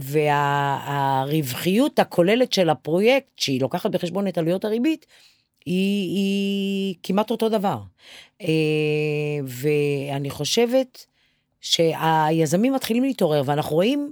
[0.01, 5.05] והרווחיות וה, הכוללת של הפרויקט, שהיא לוקחת בחשבון את עלויות הריבית,
[5.67, 7.79] היא, היא כמעט אותו דבר.
[8.41, 8.47] אה,
[9.45, 11.05] ואני חושבת
[11.61, 14.11] שהיזמים מתחילים להתעורר, ואנחנו רואים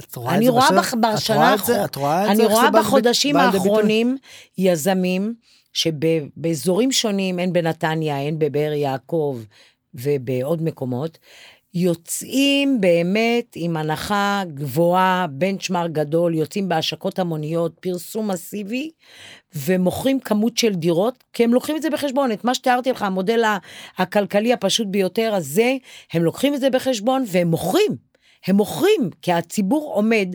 [0.00, 0.72] את רואה אני את זה רואה?
[0.72, 4.16] בח, בשנה האחרונה, אני רואה בחודשים האחרונים
[4.58, 5.34] יזמים
[5.72, 9.38] שבאזורים שונים, הן בנתניה, הן בבאר יעקב
[9.94, 11.18] ובעוד מקומות,
[11.74, 18.90] יוצאים באמת עם הנחה גבוהה, בנצ'מארק גדול, יוצאים בהשקות המוניות, פרסום מסיבי,
[19.54, 23.42] ומוכרים כמות של דירות, כי הם לוקחים את זה בחשבון, את מה שתיארתי לך, המודל
[23.98, 25.76] הכלכלי הפשוט ביותר הזה,
[26.12, 27.96] הם לוקחים את זה בחשבון והם מוכרים.
[28.46, 30.28] הם מוכרים, כי הציבור עומד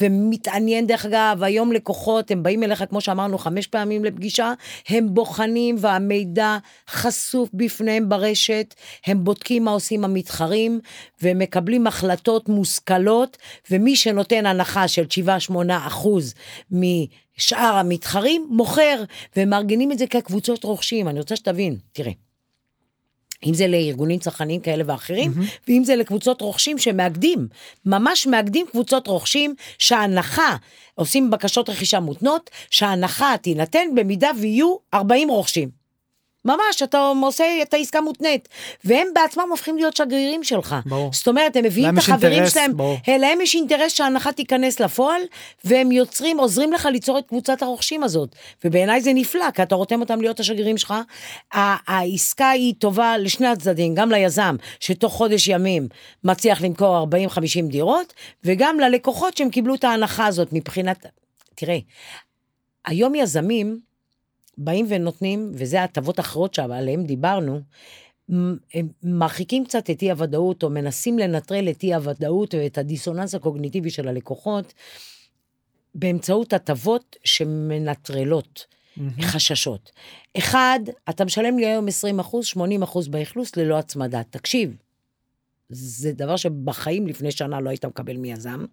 [0.00, 4.52] ומתעניין, דרך אגב, היום לקוחות, הם באים אליך, כמו שאמרנו, חמש פעמים לפגישה,
[4.88, 6.58] הם בוחנים והמידע
[6.90, 8.74] חשוף בפניהם ברשת,
[9.06, 10.80] הם בודקים מה עושים המתחרים,
[11.22, 13.36] והם מקבלים החלטות מושכלות,
[13.70, 15.04] ומי שנותן הנחה של
[15.50, 16.34] 7-8 אחוז
[16.70, 19.04] משאר המתחרים, מוכר,
[19.36, 21.08] ומארגנים את זה כקבוצות רוכשים.
[21.08, 22.27] אני רוצה שתבין, תראה.
[23.46, 25.68] אם זה לארגונים צרכניים כאלה ואחרים, mm-hmm.
[25.68, 27.48] ואם זה לקבוצות רוכשים שמאגדים,
[27.86, 30.56] ממש מאגדים קבוצות רוכשים שההנחה,
[30.94, 35.77] עושים בקשות רכישה מותנות, שההנחה תינתן במידה ויהיו 40 רוכשים.
[36.44, 38.48] ממש, אתה עושה את העסקה מותנית,
[38.84, 40.76] והם בעצמם הופכים להיות שגרירים שלך.
[40.86, 41.10] ברור.
[41.12, 42.96] זאת אומרת, הם מביאים את החברים אינטרס, שלהם, ברור.
[43.08, 45.22] להם יש אינטרס שההנחה תיכנס לפועל,
[45.64, 48.36] והם יוצרים, עוזרים לך ליצור את קבוצת הרוכשים הזאת.
[48.64, 50.94] ובעיניי זה נפלא, כי אתה רותם אותם להיות השגרירים שלך.
[51.52, 55.88] העסקה היא טובה לשני הצדדים, גם ליזם, שתוך חודש ימים
[56.24, 57.06] מצליח למכור
[57.66, 61.06] 40-50 דירות, וגם ללקוחות שהם קיבלו את ההנחה הזאת מבחינת...
[61.54, 61.78] תראה,
[62.86, 63.87] היום יזמים,
[64.58, 67.60] באים ונותנים, וזה ההטבות האחרות שעליהן דיברנו,
[68.74, 73.90] הם מרחיקים קצת את אי הוודאות, או מנסים לנטרל את אי הוודאות ואת הדיסוננס הקוגניטיבי
[73.90, 74.74] של הלקוחות,
[75.94, 78.66] באמצעות הטבות שמנטרלות
[79.20, 79.90] חששות.
[80.38, 84.22] אחד, אתה משלם לי היום 20 אחוז, 80 אחוז באכלוס ללא הצמדה.
[84.30, 84.76] תקשיב,
[85.68, 88.64] זה דבר שבחיים לפני שנה לא היית מקבל מיזם.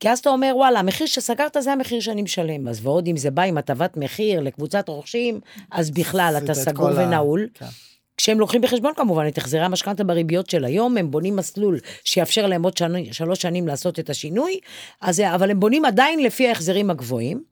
[0.00, 2.68] כי אז אתה אומר, וואלה, המחיר שסגרת זה המחיר שאני משלם.
[2.68, 6.92] אז ועוד אם זה בא עם הטבת מחיר לקבוצת רוכשים, אז בכלל אתה סגור ה-
[7.06, 7.48] ונעול.
[7.54, 7.66] כן.
[8.16, 12.62] כשהם לוקחים בחשבון כמובן את החזרי המשכנתה בריביות של היום, הם בונים מסלול שיאפשר להם
[12.62, 14.58] עוד שני, שלוש שנים לעשות את השינוי,
[15.00, 17.42] אז, אבל הם בונים עדיין לפי ההחזרים הגבוהים.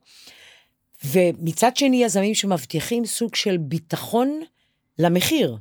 [1.05, 4.41] ומצד שני, יזמים שמבטיחים סוג של ביטחון
[4.99, 5.57] למחיר.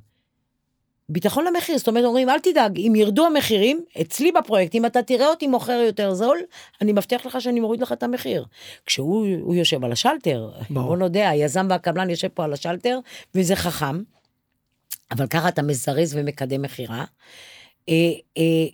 [1.10, 5.28] ביטחון למחיר, זאת אומרת, אומרים, אל תדאג, אם ירדו המחירים, אצלי בפרויקט, אם אתה תראה
[5.28, 6.40] אותי מוכר יותר זול,
[6.82, 8.46] אני מבטיח לך שאני מוריד לך את המחיר.
[8.86, 10.50] כשהוא הוא יושב על השלטר.
[10.70, 13.00] בוא נודה, היזם והקבלן יושב פה על השלטר,
[13.36, 14.02] וזה חכם,
[15.12, 17.06] אבל ככה אתה מזרז ומקדם מכירה.
[17.90, 17.96] אה,
[18.38, 18.68] אה,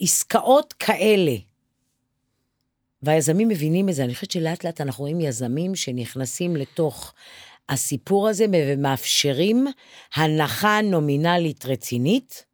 [0.00, 1.34] עסקאות כאלה,
[3.02, 7.14] והיזמים מבינים את זה, אני חושבת שלאט לאט אנחנו רואים יזמים שנכנסים לתוך
[7.70, 9.66] הסיפור הזה ומאפשרים
[10.14, 12.44] הנחה נומינלית רצינית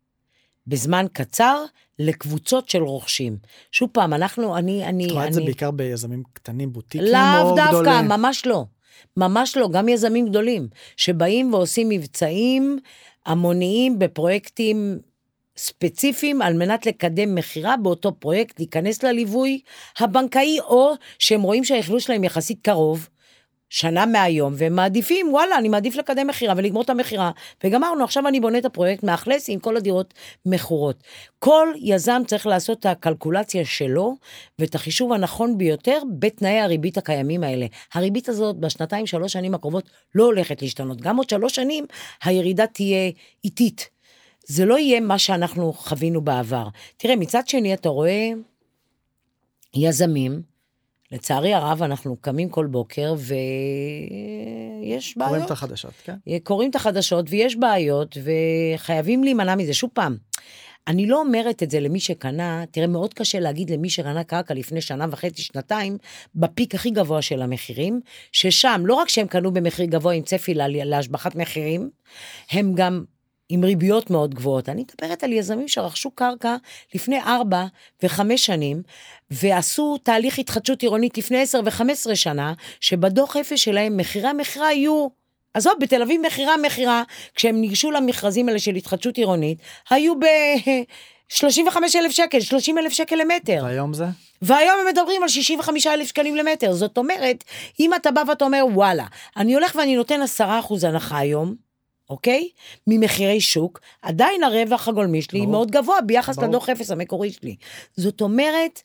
[0.66, 1.64] בזמן קצר
[1.98, 3.38] לקבוצות של רוכשים.
[3.72, 5.28] שוב פעם, אנחנו, אני, אני, את רואה.
[5.28, 8.08] את זה בעיקר ביזמים קטנים, בוטיקים לאו או דווקא, גדולים?
[8.08, 8.64] ממש לא.
[9.16, 12.78] ממש לא, גם יזמים גדולים, שבאים ועושים מבצעים
[13.26, 14.98] המוניים בפרויקטים
[15.56, 19.60] ספציפיים על מנת לקדם מכירה באותו פרויקט, להיכנס לליווי
[19.98, 23.08] הבנקאי, או שהם רואים שהאכלוס שלהם יחסית קרוב,
[23.70, 27.30] שנה מהיום, והם מעדיפים, וואלה, אני מעדיף לקדם מכירה ולגמור את המכירה.
[27.64, 30.14] וגמרנו, עכשיו אני בונה את הפרויקט, מאכלס עם כל הדירות
[30.46, 31.02] מכורות.
[31.38, 34.16] כל יזם צריך לעשות את הקלקולציה שלו,
[34.58, 37.66] ואת החישוב הנכון ביותר בתנאי הריבית הקיימים האלה.
[37.94, 41.00] הריבית הזאת בשנתיים, שלוש שנים הקרובות לא הולכת להשתנות.
[41.00, 41.86] גם עוד שלוש שנים
[42.24, 43.10] הירידה תהיה
[43.44, 43.88] איטית.
[44.46, 46.68] זה לא יהיה מה שאנחנו חווינו בעבר.
[46.96, 48.30] תראה, מצד שני אתה רואה
[49.74, 50.42] יזמים,
[51.12, 53.14] לצערי הרב אנחנו קמים כל בוקר
[54.82, 55.28] ויש בעיות.
[55.30, 56.14] קוראים את החדשות, כן?
[56.44, 59.74] קוראים את החדשות ויש בעיות וחייבים להימנע מזה.
[59.74, 60.16] שוב פעם,
[60.88, 64.80] אני לא אומרת את זה למי שקנה, תראה, מאוד קשה להגיד למי שקנה קרקע לפני
[64.80, 65.98] שנה וחצי, שנתיים,
[66.34, 68.00] בפיק הכי גבוה של המחירים,
[68.32, 71.90] ששם, לא רק שהם קנו במחיר גבוה עם צפי לה- להשבחת מחירים,
[72.50, 73.04] הם גם
[73.48, 74.68] עם ריביות מאוד גבוהות.
[74.68, 76.56] אני מדברת על יזמים שרכשו קרקע
[76.94, 77.66] לפני ארבע
[78.02, 78.82] וחמש שנים,
[79.30, 85.08] ועשו תהליך התחדשות עירונית לפני עשר וחמש עשרה שנה, שבדוח אפס שלהם מחירי המכירה היו,
[85.54, 87.02] עזוב, בתל אביב מחירי המכירה,
[87.34, 89.58] כשהם ניגשו למכרזים האלה של התחדשות עירונית,
[89.90, 90.24] היו ב...
[91.28, 93.60] 35 אלף שקל, 30 אלף שקל למטר.
[93.64, 94.04] והיום זה?
[94.42, 96.72] והיום הם מדברים על 65 אלף שקלים למטר.
[96.72, 97.44] זאת אומרת,
[97.80, 99.06] אם אתה בא ואתה אומר, וואלה,
[99.36, 101.65] אני הולך ואני נותן 10 אחוז הנחה היום,
[102.10, 102.48] אוקיי?
[102.86, 105.50] ממחירי שוק, עדיין הרווח הגולמי שלי ברור.
[105.52, 106.48] מאוד גבוה ביחס ברור.
[106.48, 107.56] לדוח אפס המקורי שלי.
[107.96, 108.82] זאת אומרת,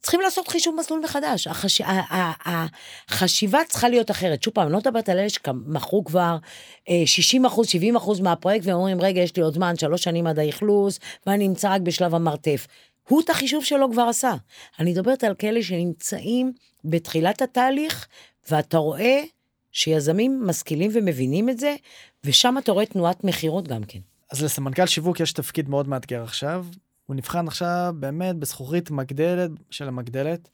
[0.00, 1.46] צריכים לעשות חישוב מסלול מחדש.
[1.46, 1.80] החש...
[3.08, 4.42] החשיבה צריכה להיות אחרת.
[4.42, 6.36] שוב פעם, אני לא מדברת על אלה שמכרו כבר
[6.88, 10.26] אה, 60 אחוז, 70 אחוז מהפרויקט, והם אומרים, רגע, יש לי עוד זמן, שלוש שנים
[10.26, 12.66] עד האכלוס, ואני נמצא רק בשלב המרתף.
[13.08, 14.34] הוא את החישוב שלו כבר עשה.
[14.78, 16.52] אני מדברת על כאלה שנמצאים
[16.84, 18.06] בתחילת התהליך,
[18.50, 19.22] ואתה רואה
[19.72, 21.76] שיזמים משכילים ומבינים את זה,
[22.24, 23.98] ושם אתה רואה תנועת מכירות גם כן.
[24.30, 26.66] אז לסמנכ"ל שיווק יש תפקיד מאוד מאתגר עכשיו.
[27.06, 30.48] הוא נבחן עכשיו באמת בזכוכית מגדלת של המגדלת.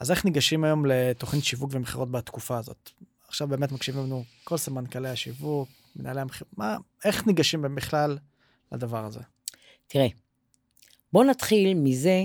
[0.00, 2.90] אז איך ניגשים היום לתוכנית שיווק ומכירות בתקופה הזאת?
[3.28, 8.18] עכשיו באמת מקשיבים לנו כל סמנכ"לי השיווק, מנהלי המכירות, מה, איך ניגשים בכלל
[8.72, 9.20] לדבר הזה?
[9.86, 10.06] תראה,
[11.12, 12.24] בוא נתחיל מזה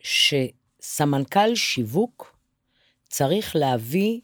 [0.00, 2.36] שסמנכ"ל שיווק
[3.08, 4.20] צריך להביא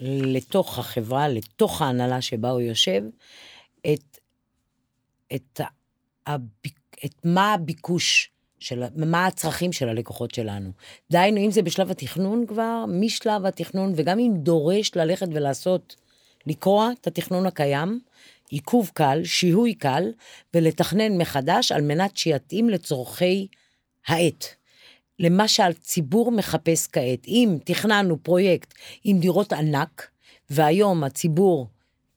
[0.00, 3.02] לתוך החברה, לתוך ההנהלה שבה הוא יושב,
[3.92, 4.18] את,
[5.34, 5.60] את,
[6.26, 10.70] הביק, את מה הביקוש, של, מה הצרכים של הלקוחות שלנו.
[11.10, 15.96] דהיינו, אם זה בשלב התכנון כבר, משלב התכנון, וגם אם דורש ללכת ולעשות,
[16.46, 18.00] לקרוע את התכנון הקיים,
[18.50, 20.12] עיכוב קל, שיהוי קל,
[20.54, 23.46] ולתכנן מחדש על מנת שיתאים לצורכי
[24.06, 24.54] העת.
[25.18, 27.26] למה שהציבור מחפש כעת.
[27.28, 28.74] אם תכננו פרויקט
[29.04, 30.08] עם דירות ענק,
[30.50, 31.68] והיום הציבור,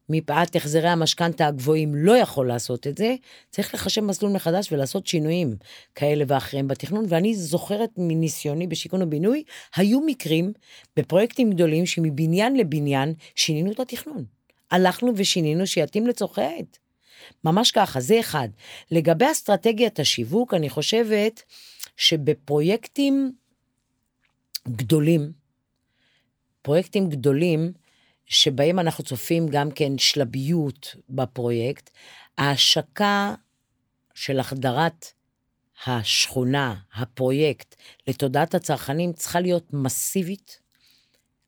[0.10, 3.15] מפאת החזרי המשכנתה הגבוהים, לא יכול לעשות את זה,
[3.49, 5.55] צריך לחשב מסלול מחדש ולעשות שינויים
[5.95, 7.05] כאלה ואחרים בתכנון.
[7.10, 9.43] ואני זוכרת מניסיוני בשיכון ובינוי,
[9.75, 10.53] היו מקרים
[10.97, 14.25] בפרויקטים גדולים שמבניין לבניין שינינו את התכנון.
[14.71, 16.77] הלכנו ושינינו שיתאים לצורכי העת.
[17.43, 18.47] ממש ככה, זה אחד.
[18.91, 21.43] לגבי אסטרטגיית השיווק, אני חושבת
[21.97, 23.31] שבפרויקטים
[24.67, 25.31] גדולים,
[26.62, 27.73] פרויקטים גדולים,
[28.25, 31.89] שבהם אנחנו צופים גם כן שלביות בפרויקט,
[32.38, 33.36] ההשקה
[34.13, 35.05] של החדרת
[35.86, 37.75] השכונה, הפרויקט,
[38.07, 40.60] לתודעת הצרכנים צריכה להיות מסיבית.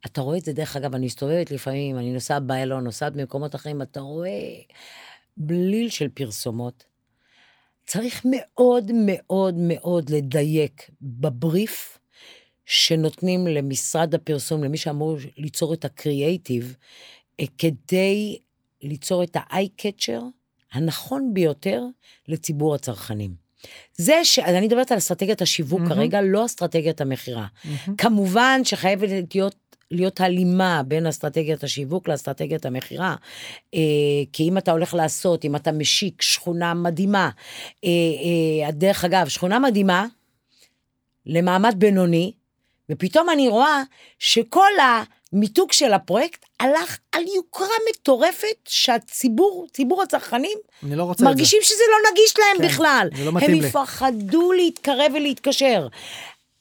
[0.05, 3.81] אתה רואה את זה, דרך אגב, אני מסתובבת לפעמים, אני נוסעת באיילון, נוסעת במקומות אחרים,
[3.81, 4.62] אתה רואה
[5.38, 6.88] בליל של פרסומות.
[7.89, 11.97] צריך מאוד מאוד מאוד לדייק בבריף
[12.65, 16.75] שנותנים למשרד הפרסום, למי שאמור ליצור את הקריאייטיב,
[17.39, 18.38] אה, כדי
[18.82, 20.21] ליצור את ה-eye-catcher
[20.73, 21.84] הנכון ביותר
[22.28, 23.34] לציבור הצרכנים.
[23.93, 24.39] זה ש...
[24.39, 25.95] אני מדברת על אסטרטגיית השיווק מהמם.
[25.95, 27.47] כרגע, לא אסטרטגיית המכירה.
[27.97, 29.56] כמובן שחייבת להיות,
[29.91, 33.15] להיות הלימה בין אסטרטגיית השיווק לאסטרטגיית המכירה.
[33.73, 33.80] אה,
[34.34, 37.30] כי אם אתה הולך לעשות, אם אתה משיק שכונה מדהימה,
[37.86, 37.89] אה,
[38.65, 40.06] אה, דרך אגב, שכונה מדהימה
[41.25, 42.32] למעמד בינוני,
[42.89, 43.84] ופתאום אני רואה
[44.19, 44.71] שכל
[45.34, 51.25] המיתוג של הפרויקט הלך על יוקרה מטורפת שהציבור, ציבור הצרכנים, אני לא רוצה.
[51.25, 53.10] מרגישים שזה לא נגיש להם כן, בכלל.
[53.17, 53.67] זה לא מתאים הם לי.
[53.67, 55.88] יפחדו להתקרב ולהתקשר.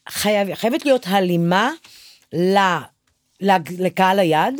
[0.08, 1.72] חייב, חייבת להיות הלימה
[2.32, 2.58] ל,
[3.78, 4.54] לקהל היעד,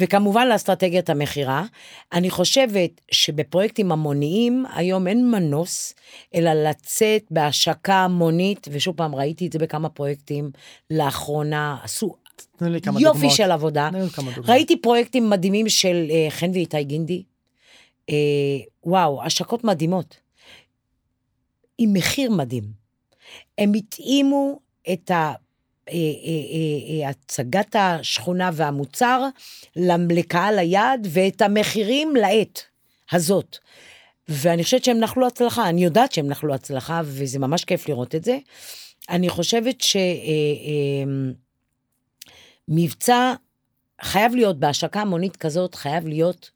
[0.00, 1.64] וכמובן לאסטרטגיית המכירה.
[2.12, 5.94] אני חושבת שבפרויקטים המוניים, היום אין מנוס,
[6.34, 10.50] אלא לצאת בהשקה המונית, ושוב פעם, ראיתי את זה בכמה פרויקטים
[10.90, 12.14] לאחרונה, עשו
[12.60, 13.36] יופי דוגמאות.
[13.36, 13.90] של עבודה.
[14.46, 17.22] ראיתי פרויקטים מדהימים של אה, חן ואיתי גינדי.
[18.10, 18.14] אה,
[18.84, 20.16] וואו, השקות מדהימות.
[21.78, 22.64] עם מחיר מדהים.
[23.58, 24.58] הם התאימו
[24.92, 25.32] את ה...
[25.90, 29.26] אה, אה, אה, הצגת השכונה והמוצר
[30.10, 32.62] לקהל היעד ואת המחירים לעת
[33.12, 33.58] הזאת.
[34.28, 38.24] ואני חושבת שהם נחלו הצלחה, אני יודעת שהם נחלו הצלחה, וזה ממש כיף לראות את
[38.24, 38.38] זה.
[39.10, 39.96] אני חושבת ש...
[39.96, 41.32] אה, אה,
[42.68, 43.34] מבצע
[44.02, 46.50] חייב להיות בהשקה המונית כזאת, חייב להיות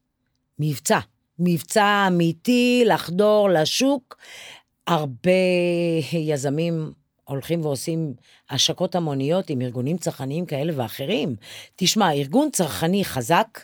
[0.58, 0.98] מבצע.
[1.38, 4.16] מבצע אמיתי, לחדור לשוק.
[4.86, 5.30] הרבה
[6.12, 6.92] יזמים
[7.24, 8.14] הולכים ועושים
[8.50, 11.36] השקות המוניות עם ארגונים צרכניים כאלה ואחרים.
[11.76, 13.60] תשמע, ארגון צרכני חזק,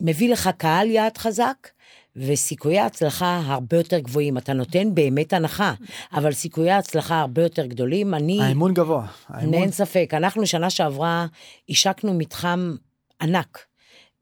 [0.00, 1.68] מביא לך קהל יעד חזק,
[2.16, 4.38] וסיכויי ההצלחה הרבה יותר גבוהים.
[4.38, 5.74] אתה נותן באמת הנחה,
[6.12, 8.14] אבל סיכויי ההצלחה הרבה יותר גדולים.
[8.14, 8.42] אני...
[8.42, 9.06] האמון גבוה.
[9.28, 10.10] האמון אין ספק.
[10.12, 11.26] אנחנו שנה שעברה
[11.68, 12.74] השקנו מתחם
[13.22, 13.66] ענק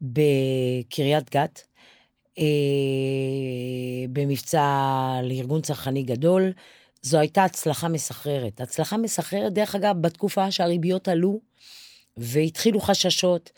[0.03, 1.63] בקריית גת,
[2.39, 2.45] אה,
[4.13, 4.65] במבצע
[5.23, 6.53] לארגון צרכני גדול,
[7.03, 8.61] זו הייתה הצלחה מסחררת.
[8.61, 11.41] הצלחה מסחררת, דרך אגב, בתקופה שהריביות עלו,
[12.17, 13.51] והתחילו חששות,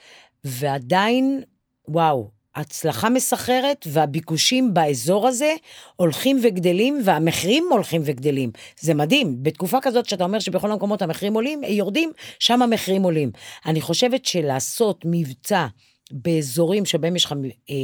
[0.44, 1.42] ועדיין,
[1.88, 5.54] וואו, הצלחה מסחררת והביקושים באזור הזה
[5.96, 8.50] הולכים וגדלים והמחירים הולכים וגדלים.
[8.80, 13.30] זה מדהים, בתקופה כזאת שאתה אומר שבכל המקומות המחירים עולים, יורדים, שם המחירים עולים.
[13.66, 15.66] אני חושבת שלעשות מבצע
[16.10, 17.34] באזורים שבהם יש לך
[17.70, 17.74] אה,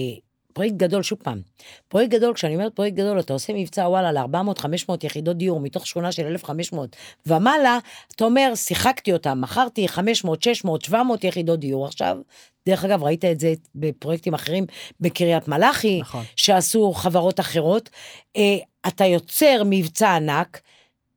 [0.54, 1.40] פרויקט גדול, שוב פעם,
[1.88, 6.12] פרויקט גדול, כשאני אומרת פרויקט גדול, אתה עושה מבצע וואלה ל-400-500 יחידות דיור מתוך שכונה
[6.12, 7.78] של 1,500 ומעלה,
[8.16, 12.18] אתה אומר, שיחקתי אותם, מכרתי 500, 600, 700 יחידות דיור עכשיו.
[12.66, 14.66] דרך אגב, ראית את זה בפרויקטים אחרים
[15.00, 16.24] בקריית מלאכי, נכון.
[16.36, 17.90] שעשו חברות אחרות.
[18.36, 18.56] אה,
[18.88, 20.60] אתה יוצר מבצע ענק,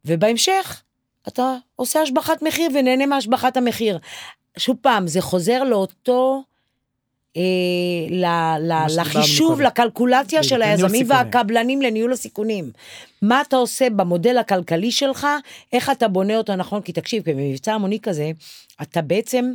[0.05, 0.83] ובהמשך
[1.27, 3.99] אתה עושה השבחת מחיר ונהנה מהשבחת המחיר.
[4.57, 6.43] שוב פעם, זה חוזר לאותו...
[6.43, 7.16] אה, ל- ל- מה שדיברנו
[8.89, 9.61] לחישוב, קודם.
[9.67, 11.05] לקלקולציה של היזמים.
[11.09, 12.71] והקבלנים לניהול הסיכונים.
[13.21, 15.27] מה אתה עושה במודל הכלכלי שלך,
[15.73, 18.31] איך אתה בונה אותו נכון, כי תקשיב, במבצע המוני כזה,
[18.81, 19.51] אתה בעצם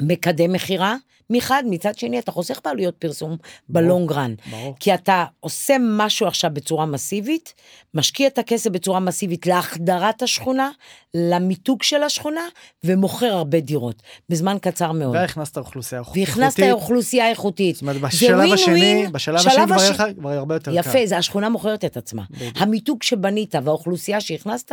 [0.00, 0.96] מקדם מכירה,
[1.32, 3.36] מחד, מצד שני אתה חוסך בעלויות פרסום
[3.68, 4.34] בלונגרן.
[4.80, 7.54] כי אתה עושה משהו עכשיו בצורה מסיבית,
[7.94, 10.70] משקיע את הכסף בצורה מסיבית להחדרת השכונה,
[11.14, 12.40] למיתוג של השכונה,
[12.84, 15.16] ומוכר הרבה דירות, בזמן קצר מאוד.
[15.16, 16.28] והכנסת אוכלוסייה איכותית.
[16.28, 17.74] והכנסת אוכלוסייה איכותית.
[17.74, 20.78] זאת אומרת, בשלב השני, בשלב שלב השני כבר יהיה לך כבר הרבה יותר קל.
[20.78, 22.22] יפה, זה השכונה מוכרת את עצמה.
[22.54, 24.72] המיתוג שבנית והאוכלוסייה שהכנסת,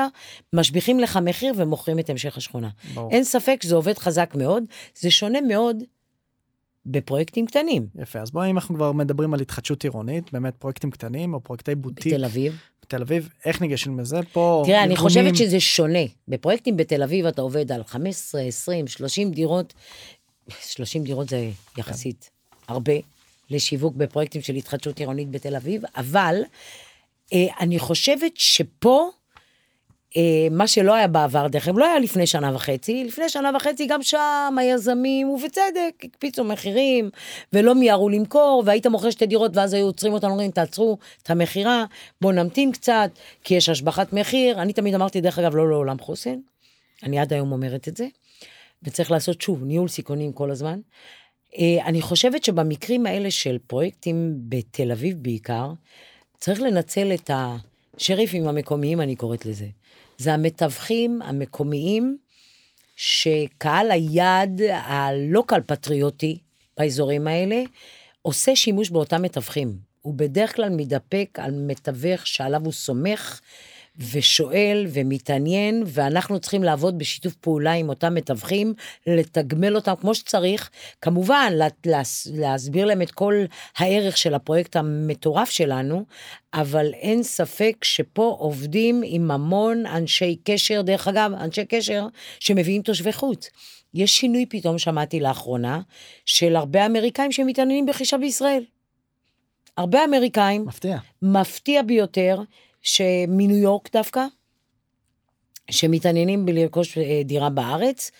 [0.54, 2.70] משביחים לך מחיר ומוכרים את המשך השכונה.
[2.94, 3.12] ברור.
[3.12, 4.64] אין ספק שזה עובד חזק מאוד,
[5.00, 5.84] זה שונה מאוד
[6.86, 7.88] בפרויקטים קטנים.
[8.02, 11.76] יפה, אז בואי, אם אנחנו כבר מדברים על התחדשות עירונית, באמת פרויקטים קטנים או פרויקטי
[11.76, 12.58] בוטיק בתל אביב.
[12.86, 14.18] בתל אביב, איך ניגשים לזה?
[14.34, 16.00] פה תראה, אני ארגונים- חושבת שזה שונה.
[16.28, 19.74] בפרויקטים בתל אביב אתה עובד על 15, 20, 30 דירות.
[20.62, 22.30] 30 דירות זה יחסית
[22.68, 22.94] הרבה
[23.50, 26.36] לשיווק בפרויקטים של התחדשות עירונית בתל אביב, אבל
[27.34, 29.10] אה, אני חושבת שפה,
[30.52, 34.04] מה שלא היה בעבר, דרך אגב, לא היה לפני שנה וחצי, לפני שנה וחצי גם
[34.04, 37.10] שם היזמים, ובצדק, הקפיצו מחירים,
[37.54, 41.86] ולא מיהרו למכור, והיית מוכר שתי דירות, ואז היו עוצרים אותנו, אומרים, תעצרו את המכירה,
[42.22, 43.10] בואו נמתין קצת,
[43.44, 44.62] כי יש השבחת מחיר.
[44.62, 46.40] אני תמיד אמרתי, דרך אגב, לא לעולם חוסן,
[47.04, 48.08] אני עד היום אומרת את זה,
[48.84, 50.80] וצריך לעשות שוב, ניהול סיכונים כל הזמן.
[51.58, 55.72] אה, אני חושבת שבמקרים האלה של פרויקטים בתל אביב בעיקר,
[56.40, 57.32] צריך לנצל את
[58.00, 59.68] השריפים המקומיים, אני קוראת לזה.
[60.18, 62.18] זה המתווכים המקומיים,
[62.96, 66.38] שקהל היעד הלוקל פטריוטי
[66.78, 67.62] באזורים האלה,
[68.22, 69.78] עושה שימוש באותם מתווכים.
[70.02, 73.42] הוא בדרך כלל מתדפק על מתווך שעליו הוא סומך,
[74.12, 78.74] ושואל ומתעניין, ואנחנו צריכים לעבוד בשיתוף פעולה עם אותם מתווכים,
[79.08, 80.70] לתגמל אותם כמו שצריך,
[81.02, 83.44] כמובן, לה, להס, להסביר להם את כל
[83.78, 86.06] הערך של הפרויקט המטורף שלנו,
[86.54, 92.08] אבל אין ספק שפה עובדים עם המון אנשי קשר, דרך אגב, אנשי קשר
[92.40, 93.50] שמביאים תושבי חוץ.
[93.94, 95.82] יש שינוי פתאום, שמעתי לאחרונה,
[96.26, 98.64] של הרבה אמריקאים שמתעניינים ברכישה בישראל.
[99.78, 100.98] הרבה אמריקאים, מפתיע.
[101.22, 102.42] מפתיע ביותר,
[102.82, 104.26] שמניו יורק דווקא,
[105.72, 108.12] שמתעניינים בלרכוש אה, דירה בארץ,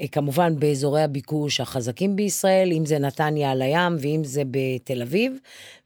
[0.00, 5.32] אה, כמובן באזורי הביקוש החזקים בישראל, אם זה נתניה על הים ואם זה בתל אביב,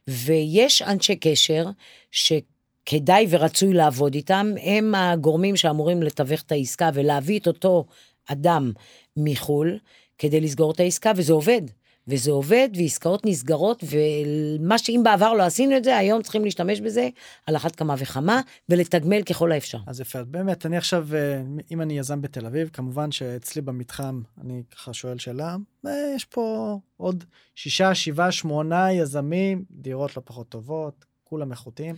[0.07, 1.65] ויש אנשי קשר
[2.11, 7.85] שכדאי ורצוי לעבוד איתם, הם הגורמים שאמורים לתווך את העסקה ולהביא את אותו
[8.27, 8.71] אדם
[9.17, 9.79] מחו"ל
[10.17, 11.61] כדי לסגור את העסקה, וזה עובד.
[12.07, 17.09] וזה עובד, ועסקאות נסגרות, ומה שאם בעבר לא עשינו את זה, היום צריכים להשתמש בזה
[17.47, 19.77] על אחת כמה וכמה, ולתגמל ככל האפשר.
[19.87, 24.63] אז יפה, באמת, אני עכשיו, אה, אם אני יזם בתל אביב, כמובן שאצלי במתחם, אני
[24.71, 27.23] ככה שואל שאלה, אה, יש פה עוד
[27.55, 31.95] שישה, שבעה, שמונה יזמים, דירות לא פחות טובות, כולם איכותיים.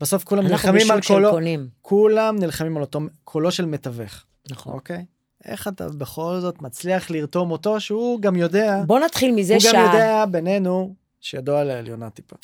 [0.00, 1.38] בסוף כולם נלחמים על קולו.
[1.82, 4.72] כולם נלחמים על אותו קולו של מתווך, נכון.
[4.72, 5.04] אוקיי?
[5.46, 9.72] איך אתה בכל זאת מצליח לרתום אותו, שהוא גם יודע, בוא נתחיל מזה הוא גם
[9.72, 9.80] שה...
[9.92, 12.36] יודע בינינו, שידו על העליונה טיפה.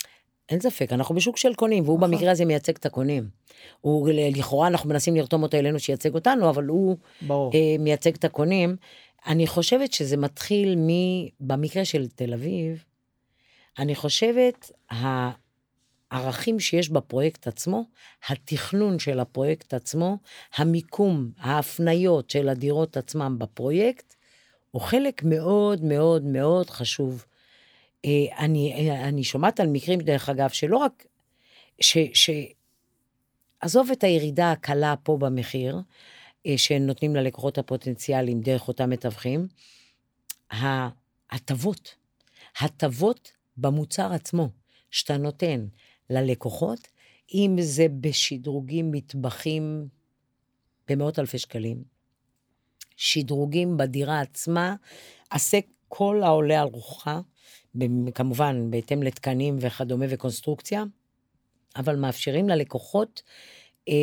[0.49, 2.11] אין ספק, אנחנו בשוק של קונים, והוא נכון.
[2.11, 3.29] במקרה הזה מייצג את הקונים.
[3.81, 7.53] הוא, לכאורה אנחנו מנסים לרתום אותו אלינו שייצג אותנו, אבל הוא ברור.
[7.55, 8.77] אה, מייצג את הקונים.
[9.27, 10.89] אני חושבת שזה מתחיל מ...
[11.41, 12.85] במקרה של תל אביב,
[13.79, 14.71] אני חושבת,
[16.13, 17.85] הערכים שיש בפרויקט עצמו,
[18.29, 20.17] התכנון של הפרויקט עצמו,
[20.57, 24.15] המיקום, ההפניות של הדירות עצמם בפרויקט,
[24.71, 27.25] הוא חלק מאוד מאוד מאוד חשוב.
[28.05, 31.07] אה, אני, אני שומעת על מקרים, דרך אגב, שלא רק,
[31.81, 32.31] ש, ש...
[33.61, 35.81] עזוב את הירידה הקלה פה במחיר,
[36.47, 39.49] אה, שנותנים ללקוחות הפוטנציאליים דרך אותם מתווכים,
[40.51, 41.95] ההטבות,
[42.61, 44.49] הטבות במוצר עצמו,
[44.91, 45.67] שאתה נותן
[46.13, 46.89] ללקוחות,
[47.35, 49.89] אם זה בשדרוגים מטבחים
[50.89, 51.83] במאות אלפי שקלים,
[52.97, 54.75] שדרוגים בדירה עצמה,
[55.31, 55.59] עשה
[55.89, 57.21] כל העולה על רוחך,
[58.15, 60.85] כמובן בהתאם לתקנים וכדומה וקונסטרוקציה,
[61.77, 63.23] אבל מאפשרים ללקוחות
[63.89, 63.95] אה,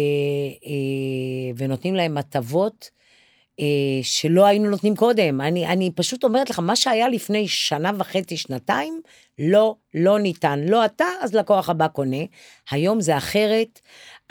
[0.66, 2.90] אה, ונותנים להם הטבות
[4.04, 5.42] שלא היינו נותנים קודם.
[5.42, 9.02] אני, אני פשוט אומרת לך, מה שהיה לפני שנה וחצי, שנתיים,
[9.40, 10.60] לא, לא ניתן.
[10.60, 12.24] לא אתה, אז לקוח הבא קונה.
[12.72, 13.80] היום זה אחרת.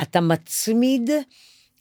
[0.02, 1.10] אתה מצמיד,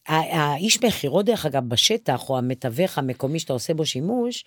[0.08, 4.46] האיש מכירות, דרך אגב, בשטח, או המתווך המקומי שאתה עושה בו שימוש,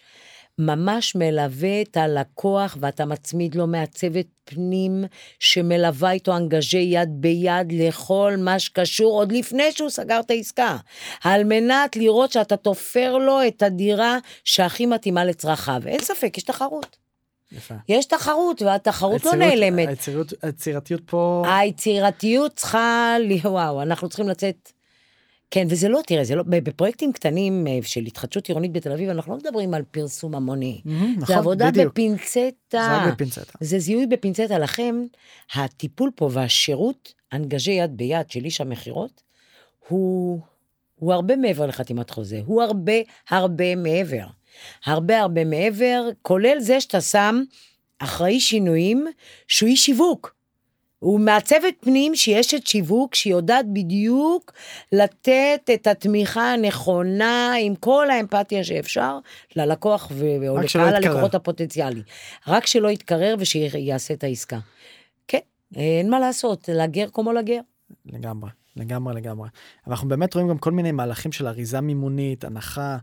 [0.60, 5.04] ממש מלווה את הלקוח ואתה מצמיד לו מעצבת פנים
[5.38, 10.76] שמלווה איתו אנגז'י יד ביד לכל מה שקשור עוד לפני שהוא סגר את העסקה.
[11.24, 15.82] על מנת לראות שאתה תופר לו את הדירה שהכי מתאימה לצרכיו.
[15.86, 16.96] אין ספק, יש תחרות.
[17.52, 17.74] יפה.
[17.88, 19.88] יש תחרות והתחרות לא נעלמת.
[20.42, 24.72] היצירתיות פה, היצירתיות צריכה, וואו, אנחנו צריכים לצאת.
[25.50, 29.32] כן, וזה לא, תראה, זה לא, בפרויקטים קטנים אה, של התחדשות עירונית בתל אביב, אנחנו
[29.32, 30.80] לא מדברים על פרסום המוני.
[30.84, 31.92] מהמם, זה נכון, עבודה בדיוק.
[31.92, 32.50] בפינצטה.
[32.70, 33.58] זה רק בפינצטה.
[33.60, 34.58] זה זיהוי בפינצטה.
[34.58, 35.04] לכם,
[35.54, 39.22] הטיפול פה והשירות, אנגז'י יד ביד של איש המכירות,
[39.88, 40.40] הוא,
[40.94, 42.40] הוא הרבה מעבר לחתימת חוזה.
[42.44, 42.92] הוא הרבה
[43.28, 44.26] הרבה מעבר.
[44.84, 47.42] הרבה הרבה מעבר, כולל זה שאתה שם
[47.98, 49.06] אחראי שינויים,
[49.48, 50.34] שהוא איש שיווק.
[51.00, 54.52] הוא מעצבת פנים שהיא אשת שיווק, שהיא יודעת בדיוק
[54.92, 59.18] לתת את התמיכה הנכונה עם כל האמפתיה שאפשר
[59.56, 60.12] ללקוח
[60.48, 60.94] או לקהל.
[60.94, 62.02] הלקוחות הפוטנציאלי.
[62.48, 64.58] רק שלא יתקרר ושיעשה את העסקה.
[65.28, 65.38] כן,
[65.76, 67.60] אין מה לעשות, לגר כמו לגר.
[68.06, 69.48] לגמרי, לגמרי, לגמרי.
[69.86, 72.96] אנחנו באמת רואים גם כל מיני מהלכים של אריזה מימונית, הנחה.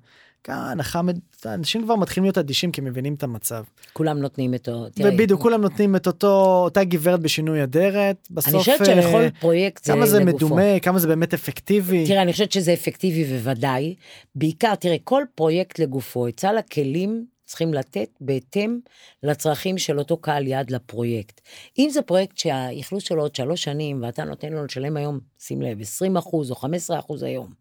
[0.47, 3.63] כאן הנחה, מד- אנשים כבר מתחילים להיות אדישים כי מבינים את המצב.
[3.93, 4.71] כולם נותנים את ה...
[4.93, 8.27] תראה, ובדיוק כולם נותנים את אותו, אותה גברת בשינוי אדרת.
[8.31, 10.45] בסוף, אני חושבת אה, שלכל פרויקט זה כמה זה לגופו.
[10.45, 12.05] מדומה, כמה זה באמת אפקטיבי.
[12.07, 13.95] תראה, אני חושבת שזה אפקטיבי וודאי.
[14.35, 18.79] בעיקר, תראה, כל פרויקט לגופו, את סל הכלים צריכים לתת בהתאם
[19.23, 21.41] לצרכים של אותו קהל יעד לפרויקט.
[21.79, 25.81] אם זה פרויקט שהאכלוס שלו עוד שלוש שנים, ואתה נותן לו לשלם היום, שים לב,
[25.81, 27.53] 20 אחוז או 15 אחוז היום,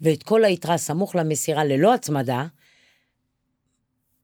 [0.00, 2.46] ואת כל היתרה סמוך למסירה ללא הצמדה,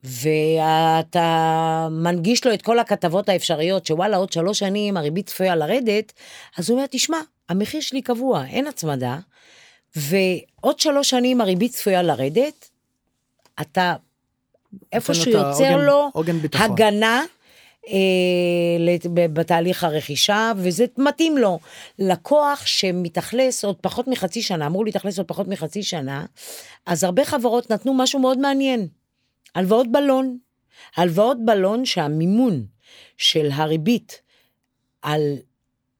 [0.05, 6.13] ואתה מנגיש לו את כל הכתבות האפשריות, שוואלה, עוד שלוש שנים הריבית צפויה לרדת,
[6.57, 9.19] אז הוא אומר, תשמע, המחיר שלי קבוע, אין הצמדה,
[9.97, 12.71] ועוד שלוש שנים הריבית צפויה לרדת,
[13.61, 13.95] אתה
[14.73, 16.71] לו את יוצר העוגן- לו עוגן ביטחון.
[16.73, 17.23] הגנה
[17.89, 17.95] אה,
[19.33, 21.59] בתהליך הרכישה, וזה מתאים לו.
[21.99, 26.25] לקוח שמתאכלס עוד פחות מחצי שנה, אמור להתאכלס עוד פחות מחצי שנה,
[26.87, 28.89] אז הרבה חברות נתנו משהו מאוד מעניין,
[29.55, 30.39] הלוואות בלון.
[30.97, 32.65] הלוואות בלון שהמימון
[33.17, 34.21] של הריבית
[35.03, 35.37] על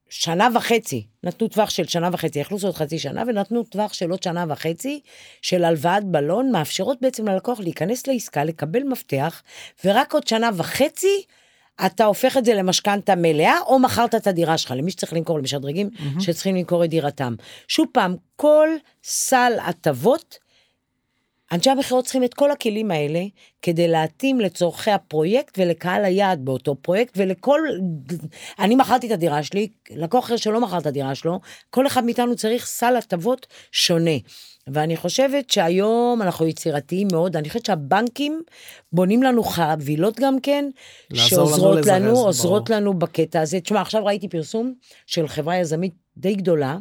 [0.09, 4.23] שנה וחצי, נתנו טווח של שנה וחצי, אכלוס עוד חצי שנה, ונתנו טווח של עוד
[4.23, 4.99] שנה וחצי
[5.41, 9.41] של הלוואת בלון, מאפשרות בעצם ללקוח להיכנס לעסקה, לקבל מפתח,
[9.85, 11.23] ורק עוד שנה וחצי
[11.85, 15.89] אתה הופך את זה למשכנתה מלאה, או מכרת את הדירה שלך, למי שצריך למכור, למשדרגים
[15.93, 16.21] mm-hmm.
[16.21, 17.35] שצריכים למכור את דירתם.
[17.67, 18.69] שוב פעם, כל
[19.03, 20.37] סל הטבות,
[21.51, 23.23] אנשי המכירות צריכים את כל הכלים האלה
[23.61, 27.61] כדי להתאים לצורכי הפרויקט ולקהל היעד באותו פרויקט ולכל...
[28.59, 31.39] אני מכרתי את הדירה שלי, לקוח אחר שלא מכר את הדירה שלו,
[31.69, 34.17] כל אחד מאיתנו צריך סל הטבות שונה.
[34.73, 38.41] ואני חושבת שהיום אנחנו יצירתיים מאוד, אני חושבת שהבנקים
[38.91, 40.69] בונים לנו חבילות גם כן,
[41.11, 42.27] לנו שעוזרות לזרז, לנו, ברור.
[42.27, 43.59] עוזרות לנו בקטע הזה.
[43.59, 44.73] תשמע, עכשיו ראיתי פרסום
[45.05, 46.77] של חברה יזמית די גדולה,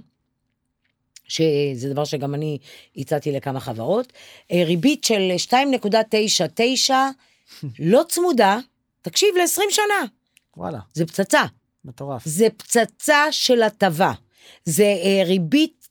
[1.28, 2.58] שזה דבר שגם אני
[2.96, 4.12] הצעתי לכמה חברות,
[4.52, 6.92] אה, ריבית של 2.99,
[7.78, 8.58] לא צמודה,
[9.02, 10.04] תקשיב, ל-20 שנה,
[10.56, 11.42] וואלה, זה פצצה.
[11.84, 12.22] מטורף.
[12.24, 14.12] זה פצצה של הטבה.
[14.64, 15.88] זה אה, ריבית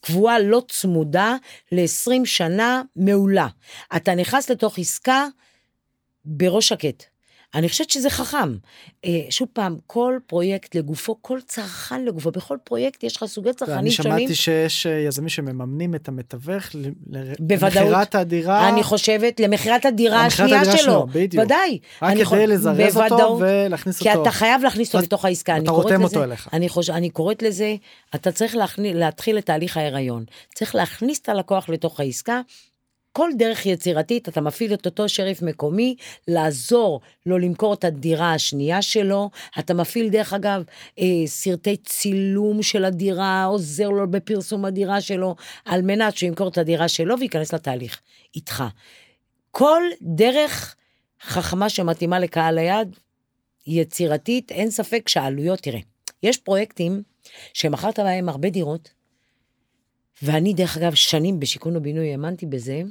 [0.00, 1.36] קבועה לא צמודה
[1.72, 3.48] ל-20 שנה מעולה.
[3.96, 5.26] אתה נכנס לתוך עסקה
[6.24, 7.04] בראש שקט.
[7.54, 8.56] אני חושבת שזה חכם.
[9.04, 13.56] אה, שוב פעם, כל פרויקט לגופו, כל צרכן לגופו, בכל פרויקט יש לך סוגי אני
[13.56, 14.18] צרכנים שונים.
[14.18, 16.64] שמעתי שיש אה, יזמים שמממנים את המתווך.
[17.50, 18.68] למכירת הדירה.
[18.68, 20.76] אני חושבת, למכירת הדירה השנייה שלו.
[20.76, 21.44] שלו, בדיוק.
[21.44, 21.78] ודאי.
[22.02, 23.38] רק אני כדי לזרז אותו.
[23.40, 24.22] ולהכניס כי אותו.
[24.22, 25.56] אתה חייב להכניס אותו לתוך העסקה.
[25.56, 26.48] אני אתה רותם אותו אליך.
[26.52, 26.68] אני.
[26.90, 27.76] אני קוראת לזה,
[28.14, 28.56] אתה צריך.
[28.78, 30.24] להתחיל את תהליך ההיריון.
[30.54, 32.40] צריך להכניס את הלקוח לתוך העסקה.
[33.12, 35.96] כל דרך יצירתית, אתה מפעיל את אותו שריף מקומי,
[36.28, 39.30] לעזור לו למכור את הדירה השנייה שלו.
[39.58, 40.62] אתה מפעיל, דרך אגב,
[40.98, 46.58] אה, סרטי צילום של הדירה, עוזר לו בפרסום הדירה שלו, על מנת שהוא ימכור את
[46.58, 48.00] הדירה שלו וייכנס לתהליך
[48.34, 48.64] איתך.
[49.50, 50.76] כל דרך
[51.22, 52.96] חכמה שמתאימה לקהל היעד,
[53.66, 55.80] יצירתית, אין ספק שהעלויות, תראה,
[56.22, 57.02] יש פרויקטים
[57.54, 58.90] שמכרת בהם הרבה דירות,
[60.22, 62.82] ואני, דרך אגב, שנים בשיכון ובינוי האמנתי בזה,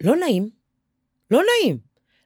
[0.00, 0.50] לא נעים,
[1.30, 1.78] לא נעים.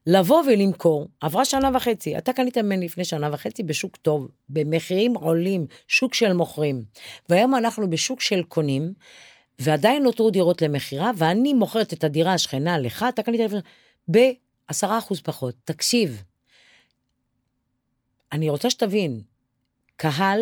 [0.07, 5.67] לבוא ולמכור, עברה שנה וחצי, אתה קנית ממני לפני שנה וחצי בשוק טוב, במחירים עולים,
[5.89, 6.85] שוק של מוכרים.
[7.29, 8.93] והיום אנחנו בשוק של קונים,
[9.59, 13.61] ועדיין נותרו דירות למכירה, ואני מוכרת את הדירה השכנה לך, אתה קנית לפני...
[14.09, 15.55] בעשרה אחוז פחות.
[15.65, 16.23] תקשיב,
[18.33, 19.23] אני רוצה שתבין,
[19.97, 20.41] קהל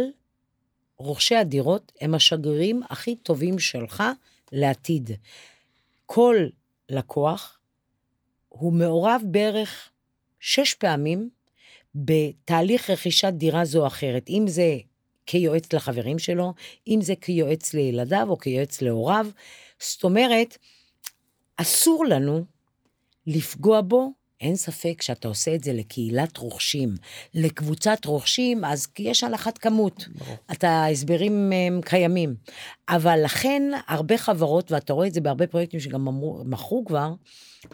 [0.96, 4.02] רוכשי הדירות הם השגרירים הכי טובים שלך
[4.52, 5.10] לעתיד.
[6.06, 6.46] כל
[6.90, 7.58] לקוח
[8.48, 9.88] הוא מעורב בערך
[10.40, 11.30] שש פעמים
[11.94, 14.78] בתהליך רכישת דירה זו או אחרת, אם זה
[15.26, 16.54] כיועץ לחברים שלו,
[16.88, 19.26] אם זה כיועץ לילדיו או כיועץ להוריו.
[19.80, 20.58] זאת אומרת,
[21.56, 22.44] אסור לנו
[23.26, 26.94] לפגוע בו אין ספק שאתה עושה את זה לקהילת רוכשים,
[27.34, 30.08] לקבוצת רוכשים, אז יש הנחת כמות.
[30.14, 30.36] ברור.
[30.52, 32.34] אתה, ההסברים הם קיימים.
[32.88, 36.08] אבל לכן, הרבה חברות, ואתה רואה את זה בהרבה פרויקטים שגם
[36.44, 37.12] מכרו כבר,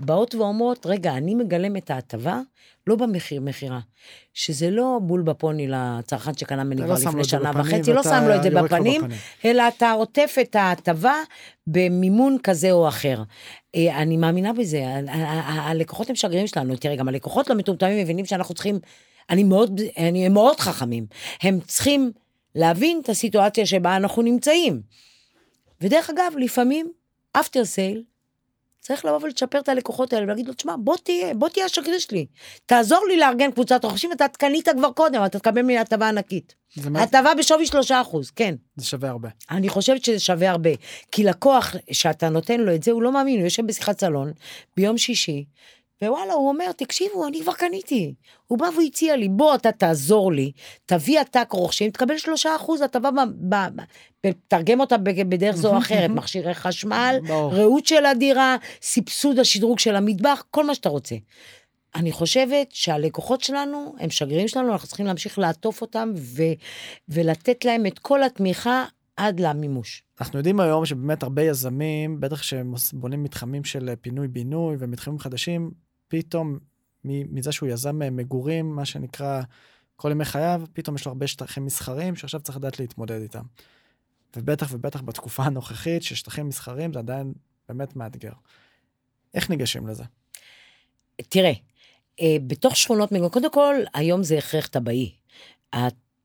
[0.01, 2.41] באות ואומרות, רגע, אני מגלם את ההטבה,
[2.87, 3.80] לא במחיר מכירה.
[4.34, 8.34] שזה לא בול בפוני לצרכן שקנה ממני כבר לא לפני שנה וחצי, לא שם לו
[8.34, 11.14] את זה בפנים, בפנים, אלא אתה עוטף את ההטבה
[11.66, 13.22] במימון כזה או אחר.
[13.74, 18.55] אה, אני מאמינה בזה, הלקוחות הם שגרירים שלנו, תראה, גם הלקוחות לא מטומטמים מבינים שאנחנו
[18.55, 18.78] צריכים,
[19.30, 21.07] אני מאוד, אני, הם מאוד חכמים,
[21.43, 22.12] הם צריכים
[22.55, 24.80] להבין את הסיטואציה שבה אנחנו נמצאים.
[25.80, 26.91] ודרך אגב, לפעמים,
[27.32, 28.03] אפטר סייל,
[28.87, 32.26] צריך לבוא ולצ'פר את הלקוחות האלה ולהגיד לו, תשמע, בוא תהיה, בוא תהיה השגריר שלי.
[32.66, 36.55] תעזור לי לארגן קבוצת רוכשים, אתה קנית כבר קודם, אתה תקבל ממני הטבה ענקית.
[36.95, 38.55] הטבה בשווי שלושה אחוז, כן.
[38.76, 39.28] זה שווה הרבה.
[39.51, 40.70] אני חושבת שזה שווה הרבה.
[41.12, 44.32] כי לקוח שאתה נותן לו את זה, הוא לא מאמין, הוא יושב בשיחת סלון
[44.76, 45.45] ביום שישי,
[46.03, 48.14] ווואלה, הוא אומר, תקשיבו, אני כבר קניתי.
[48.47, 50.53] הוא בא והציע לי, בוא, אתה תעזור לי,
[50.86, 53.11] תביא אתה רוכשים, תקבל שלושה אחוז הטבה,
[54.49, 60.44] תרגם אותה בדרך זו או אחרת, מכשירי חשמל, רעות של הדירה, סבסוד השדרוג של המטבח,
[60.51, 61.14] כל מה שאתה רוצה.
[61.94, 66.42] אני חושבת שהלקוחות שלנו הם שגרירים שלנו, אנחנו צריכים להמשיך לעטוף אותם ו-
[67.09, 68.84] ולתת להם את כל התמיכה
[69.16, 70.03] עד למימוש.
[70.20, 75.70] אנחנו יודעים היום שבאמת הרבה יזמים, בטח שהם בונים מתחמים של פינוי-בינוי ומתחמים חדשים,
[76.09, 76.59] פתאום
[77.05, 79.43] מזה שהוא יזם מגורים, מה שנקרא
[79.97, 83.43] כל ימי חייו, פתאום יש לו הרבה שטחים מסחרים שעכשיו צריך לדעת להתמודד איתם.
[84.37, 87.33] ובטח ובטח בתקופה הנוכחית, ששטחים מסחרים זה עדיין
[87.69, 88.33] באמת מאתגר.
[89.35, 90.05] איך ניגשים לזה?
[91.17, 91.53] תראה,
[92.21, 95.15] אה, בתוך שכונות מגורים, קודם כל, היום זה הכרח טבעי.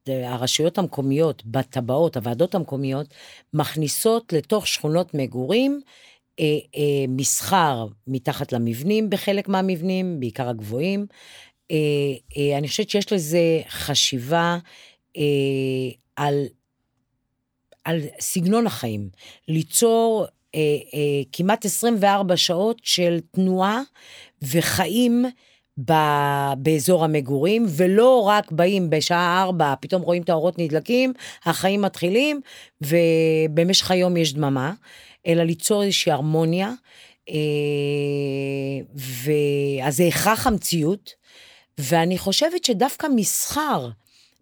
[0.08, 3.14] הרשויות המקומיות, בטבעות, הוועדות המקומיות,
[3.54, 5.82] מכניסות לתוך שכונות מגורים
[6.40, 11.06] אה, אה, מסחר מתחת למבנים בחלק מהמבנים, בעיקר הגבוהים.
[11.72, 11.78] אה,
[12.38, 14.58] אה, אני חושבת שיש לזה חשיבה
[15.18, 15.22] אה,
[16.16, 16.46] על,
[17.84, 19.10] על סגנון החיים,
[19.48, 20.26] ליצור
[20.56, 20.60] אה,
[20.94, 23.82] אה, כמעט 24 שעות של תנועה
[24.42, 25.26] וחיים
[25.86, 25.94] ב,
[26.58, 31.14] באזור המגורים, ולא רק באים בשעה ארבע, פתאום רואים את האורות נדלקים,
[31.46, 32.42] החיים מתחילים,
[32.82, 34.74] ובמשך היום יש דממה,
[35.28, 36.72] אלא ליצור איזושהי הרמוניה,
[37.30, 37.36] אה,
[38.96, 41.14] ואז זה הכרח המציאות,
[41.78, 43.90] ואני חושבת שדווקא מסחר,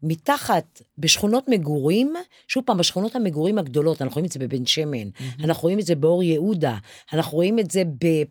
[0.03, 2.13] מתחת, בשכונות מגורים,
[2.47, 5.43] שוב פעם, בשכונות המגורים הגדולות, אנחנו רואים את זה בבן שמן, mm-hmm.
[5.43, 6.77] אנחנו רואים את זה באור יהודה,
[7.13, 7.83] אנחנו רואים את זה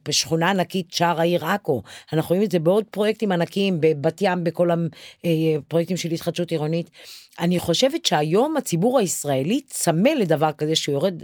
[0.09, 1.83] בשכונה ענקית שער העיר עכו,
[2.13, 6.91] אנחנו רואים את זה בעוד פרויקטים ענקיים, בבת ים, בכל הפרויקטים של התחדשות עירונית.
[7.41, 11.23] אני חושבת שהיום הציבור הישראלי צמא לדבר כזה שהוא יורד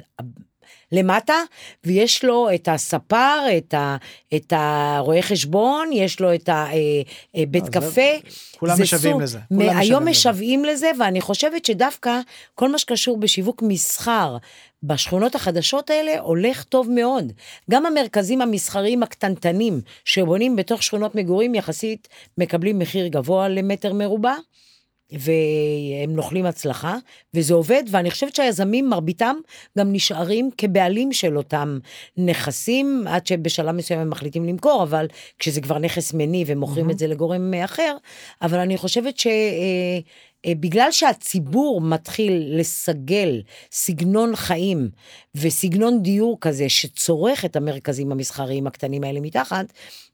[0.93, 1.35] למטה,
[1.85, 3.97] ויש לו את הספר, את, ה,
[4.35, 8.29] את הרואה חשבון, יש לו את הבית אה, אה, קפה.
[8.59, 9.39] כולם משוועים לזה.
[9.49, 12.21] כולם היום משוועים לזה, ואני חושבת שדווקא
[12.55, 14.37] כל מה שקשור בשיווק מסחר,
[14.83, 17.33] בשכונות החדשות האלה הולך טוב מאוד.
[17.71, 22.09] גם המרכזים המסחריים הקטנטנים שבונים בתוך שכונות מגורים יחסית
[22.39, 24.35] מקבלים מחיר גבוה למטר מרובע.
[25.13, 26.97] והם נוכלים הצלחה,
[27.35, 29.37] וזה עובד, ואני חושבת שהיזמים, מרביתם,
[29.79, 31.79] גם נשארים כבעלים של אותם
[32.17, 35.07] נכסים, עד שבשלב מסוים הם מחליטים למכור, אבל
[35.39, 36.93] כשזה כבר נכס מניב, הם מוכרים mm-hmm.
[36.93, 37.97] את זה לגורם אחר,
[38.43, 39.27] אבל אני חושבת ש...
[39.27, 39.99] אה,
[40.47, 43.43] אה, בגלל שהציבור מתחיל לסגל
[43.73, 44.91] סגנון חיים
[45.35, 49.67] וסגנון דיור כזה שצורך את המרכזים המסחריים הקטנים האלה מתחת,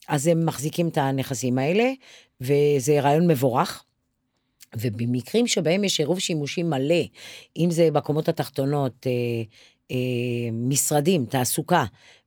[0.08, 1.92] אז הם מחזיקים את הנכסים האלה,
[2.40, 3.84] וזה רעיון מבורך.
[4.76, 7.04] ובמקרים שבהם יש עירוב שימושים מלא,
[7.56, 9.12] אם זה בקומות התחתונות, אה,
[9.90, 11.84] אה, משרדים, תעסוקה,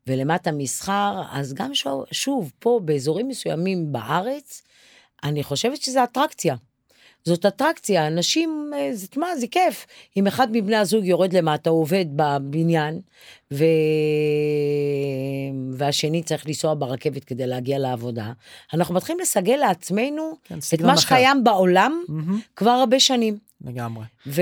[0.07, 4.61] ולמטה מסחר, אז גם שוב, שוב, פה באזורים מסוימים בארץ,
[5.23, 6.55] אני חושבת שזה אטרקציה.
[7.25, 9.85] זאת אטרקציה, אנשים, אה, זה, מה, זה כיף.
[10.17, 13.01] אם אחד מבני הזוג יורד למטה, הוא עובד בבניין,
[13.53, 13.63] ו...
[15.73, 18.31] והשני צריך לנסוע ברכבת כדי להגיע לעבודה,
[18.73, 20.97] אנחנו מתחילים לסגל לעצמנו כן, את מה.
[20.97, 23.37] שקיים בעולם מהמם, כבר הרבה שנים.
[23.61, 24.05] לגמרי.
[24.27, 24.41] ו...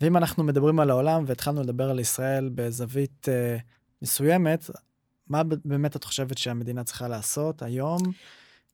[0.00, 3.56] ואם אנחנו מדברים על העולם והתחלנו לדבר על ישראל בזווית אה,
[4.02, 4.70] מסוימת,
[5.28, 8.02] מה באמת את חושבת שהמדינה צריכה לעשות היום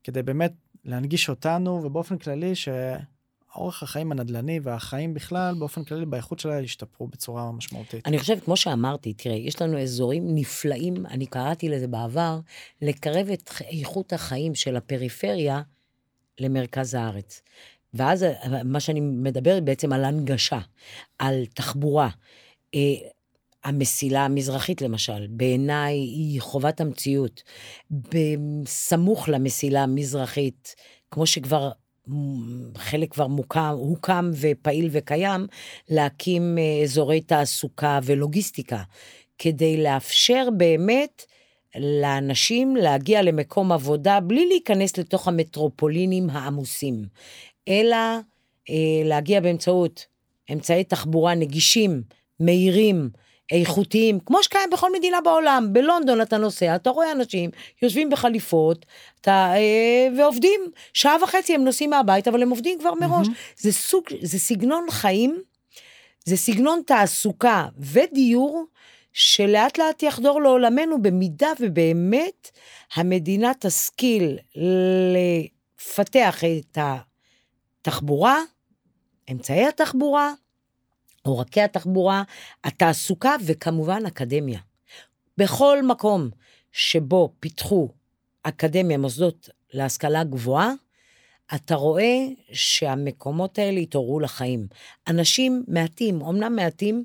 [0.05, 0.53] כדי באמת
[0.85, 7.53] להנגיש אותנו ובאופן כללי שאורח החיים הנדל"ני והחיים בכלל באופן כללי באיכות שלה ישתפרו בצורה
[7.53, 8.07] משמעותית.
[8.07, 12.41] אני חושבת, כמו שאמרתי, תראה, יש לנו אזורים נפלאים, אני קראתי לזה בעבר,
[12.83, 15.62] לקרב את איכות החיים של הפריפריה
[16.41, 17.43] למרכז הארץ.
[17.95, 20.61] ואז אה, מה שאני מדברת בעצם על הנגשה,
[21.18, 22.09] על תחבורה.
[23.65, 27.43] המסילה המזרחית למשל, בעיניי היא חובת המציאות.
[27.91, 30.75] בסמוך למסילה המזרחית,
[31.11, 31.71] כמו שכבר
[32.77, 35.47] חלק כבר מוקם, הוקם ופעיל וקיים,
[35.89, 38.83] להקים אה, אזורי תעסוקה ולוגיסטיקה,
[39.39, 41.25] כדי לאפשר באמת
[41.79, 47.05] לאנשים להגיע למקום עבודה בלי להיכנס לתוך המטרופולינים העמוסים,
[47.69, 47.97] אלא
[48.71, 50.07] אה, להגיע באמצעות
[50.53, 52.03] אמצעי תחבורה נגישים,
[52.41, 53.11] מהירים,
[53.53, 55.68] איכותיים, כמו שקיים בכל מדינה בעולם.
[55.72, 57.51] בלונדון אתה נוסע, אתה רואה אנשים
[57.82, 58.86] יושבים בחליפות
[59.20, 60.61] אתה, אה, ועובדים.
[60.94, 63.26] שעה וחצי הם נוסעים מהבית, אבל הם עובדים כבר מראש.
[63.57, 65.42] זה סוג, זה סגנון חיים,
[66.24, 68.64] זה סגנון תעסוקה ודיור,
[69.12, 72.51] שלאט לאט יחדור לעולמנו, במידה ובאמת
[72.94, 74.38] המדינה תשכיל
[75.14, 76.78] לפתח את
[77.80, 78.38] התחבורה,
[79.30, 80.32] אמצעי התחבורה,
[81.23, 82.23] עורקי התחבורה,
[82.64, 84.61] התעסוקה וכמובן אקדמיה.
[85.39, 86.31] בכל מקום
[86.73, 87.89] שבו פיתחו
[88.43, 90.73] אקדמיה, מוסדות להשכלה גבוהה,
[91.55, 94.66] אתה רואה שהמקומות האלה התעוררו לחיים.
[95.09, 97.05] אנשים מעטים, אמנם מעטים,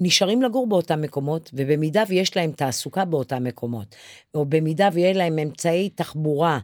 [0.00, 3.94] נשארים לגור באותם מקומות, ובמידה ויש להם תעסוקה באותם מקומות,
[4.34, 6.58] או במידה ויהיה להם אמצעי תחבורה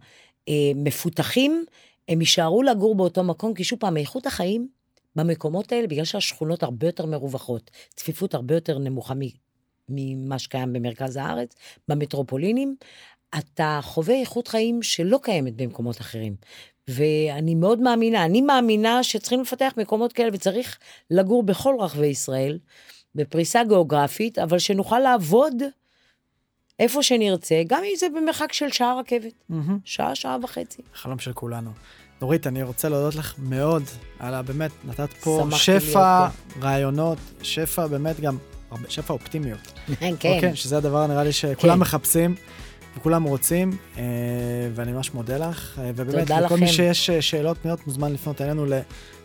[0.48, 1.64] אה, מפותחים,
[2.08, 4.68] הם יישארו לגור באותו מקום, כי שוב פעם, איכות החיים
[5.16, 9.14] במקומות האלה, בגלל שהשכונות הרבה יותר מרווחות, צפיפות הרבה יותר נמוכה
[9.88, 11.54] ממה שקיים במרכז הארץ,
[11.88, 12.76] במטרופולינים,
[13.38, 16.34] אתה חווה איכות חיים שלא קיימת במקומות אחרים.
[16.88, 20.78] ואני מאוד מאמינה, אני מאמינה שצריכים לפתח מקומות כאלה וצריך
[21.10, 22.58] לגור בכל רחבי ישראל,
[23.14, 25.54] בפריסה גיאוגרפית, אבל שנוכל לעבוד
[26.78, 29.78] איפה שנרצה, גם אם זה במרחק של שעה רכבת, מהמם.
[29.84, 30.82] שעה, שעה וחצי.
[30.94, 31.70] חלום של כולנו.
[32.22, 33.82] נורית, אני רוצה להודות לך מאוד
[34.18, 34.42] על.
[34.42, 36.32] באמת, נתת פה שפע להיות
[36.64, 38.36] רעיונות, שפע באמת גם,
[38.70, 39.58] הרבה- שפע אופטימיות.
[40.00, 40.12] כן.
[40.12, 41.80] אוקיי, שזה הדבר נראה לי שכולם כן.
[41.80, 42.34] מחפשים
[42.96, 44.02] וכולם רוצים, אה,
[44.74, 45.78] ואני ממש מודה לך.
[45.78, 46.72] אה, ובאמת, תודה לכל מי לכם.
[46.72, 48.66] שיש אה, שאלות פניות, מוזמן לפנות אלינו,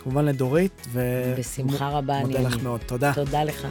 [0.03, 0.87] כמובן לדורית.
[0.93, 2.63] ו- בשמחה רבה, אני מודה לך אענה.
[2.63, 2.79] מאוד.
[2.85, 3.11] תודה.
[3.15, 3.67] תודה לך.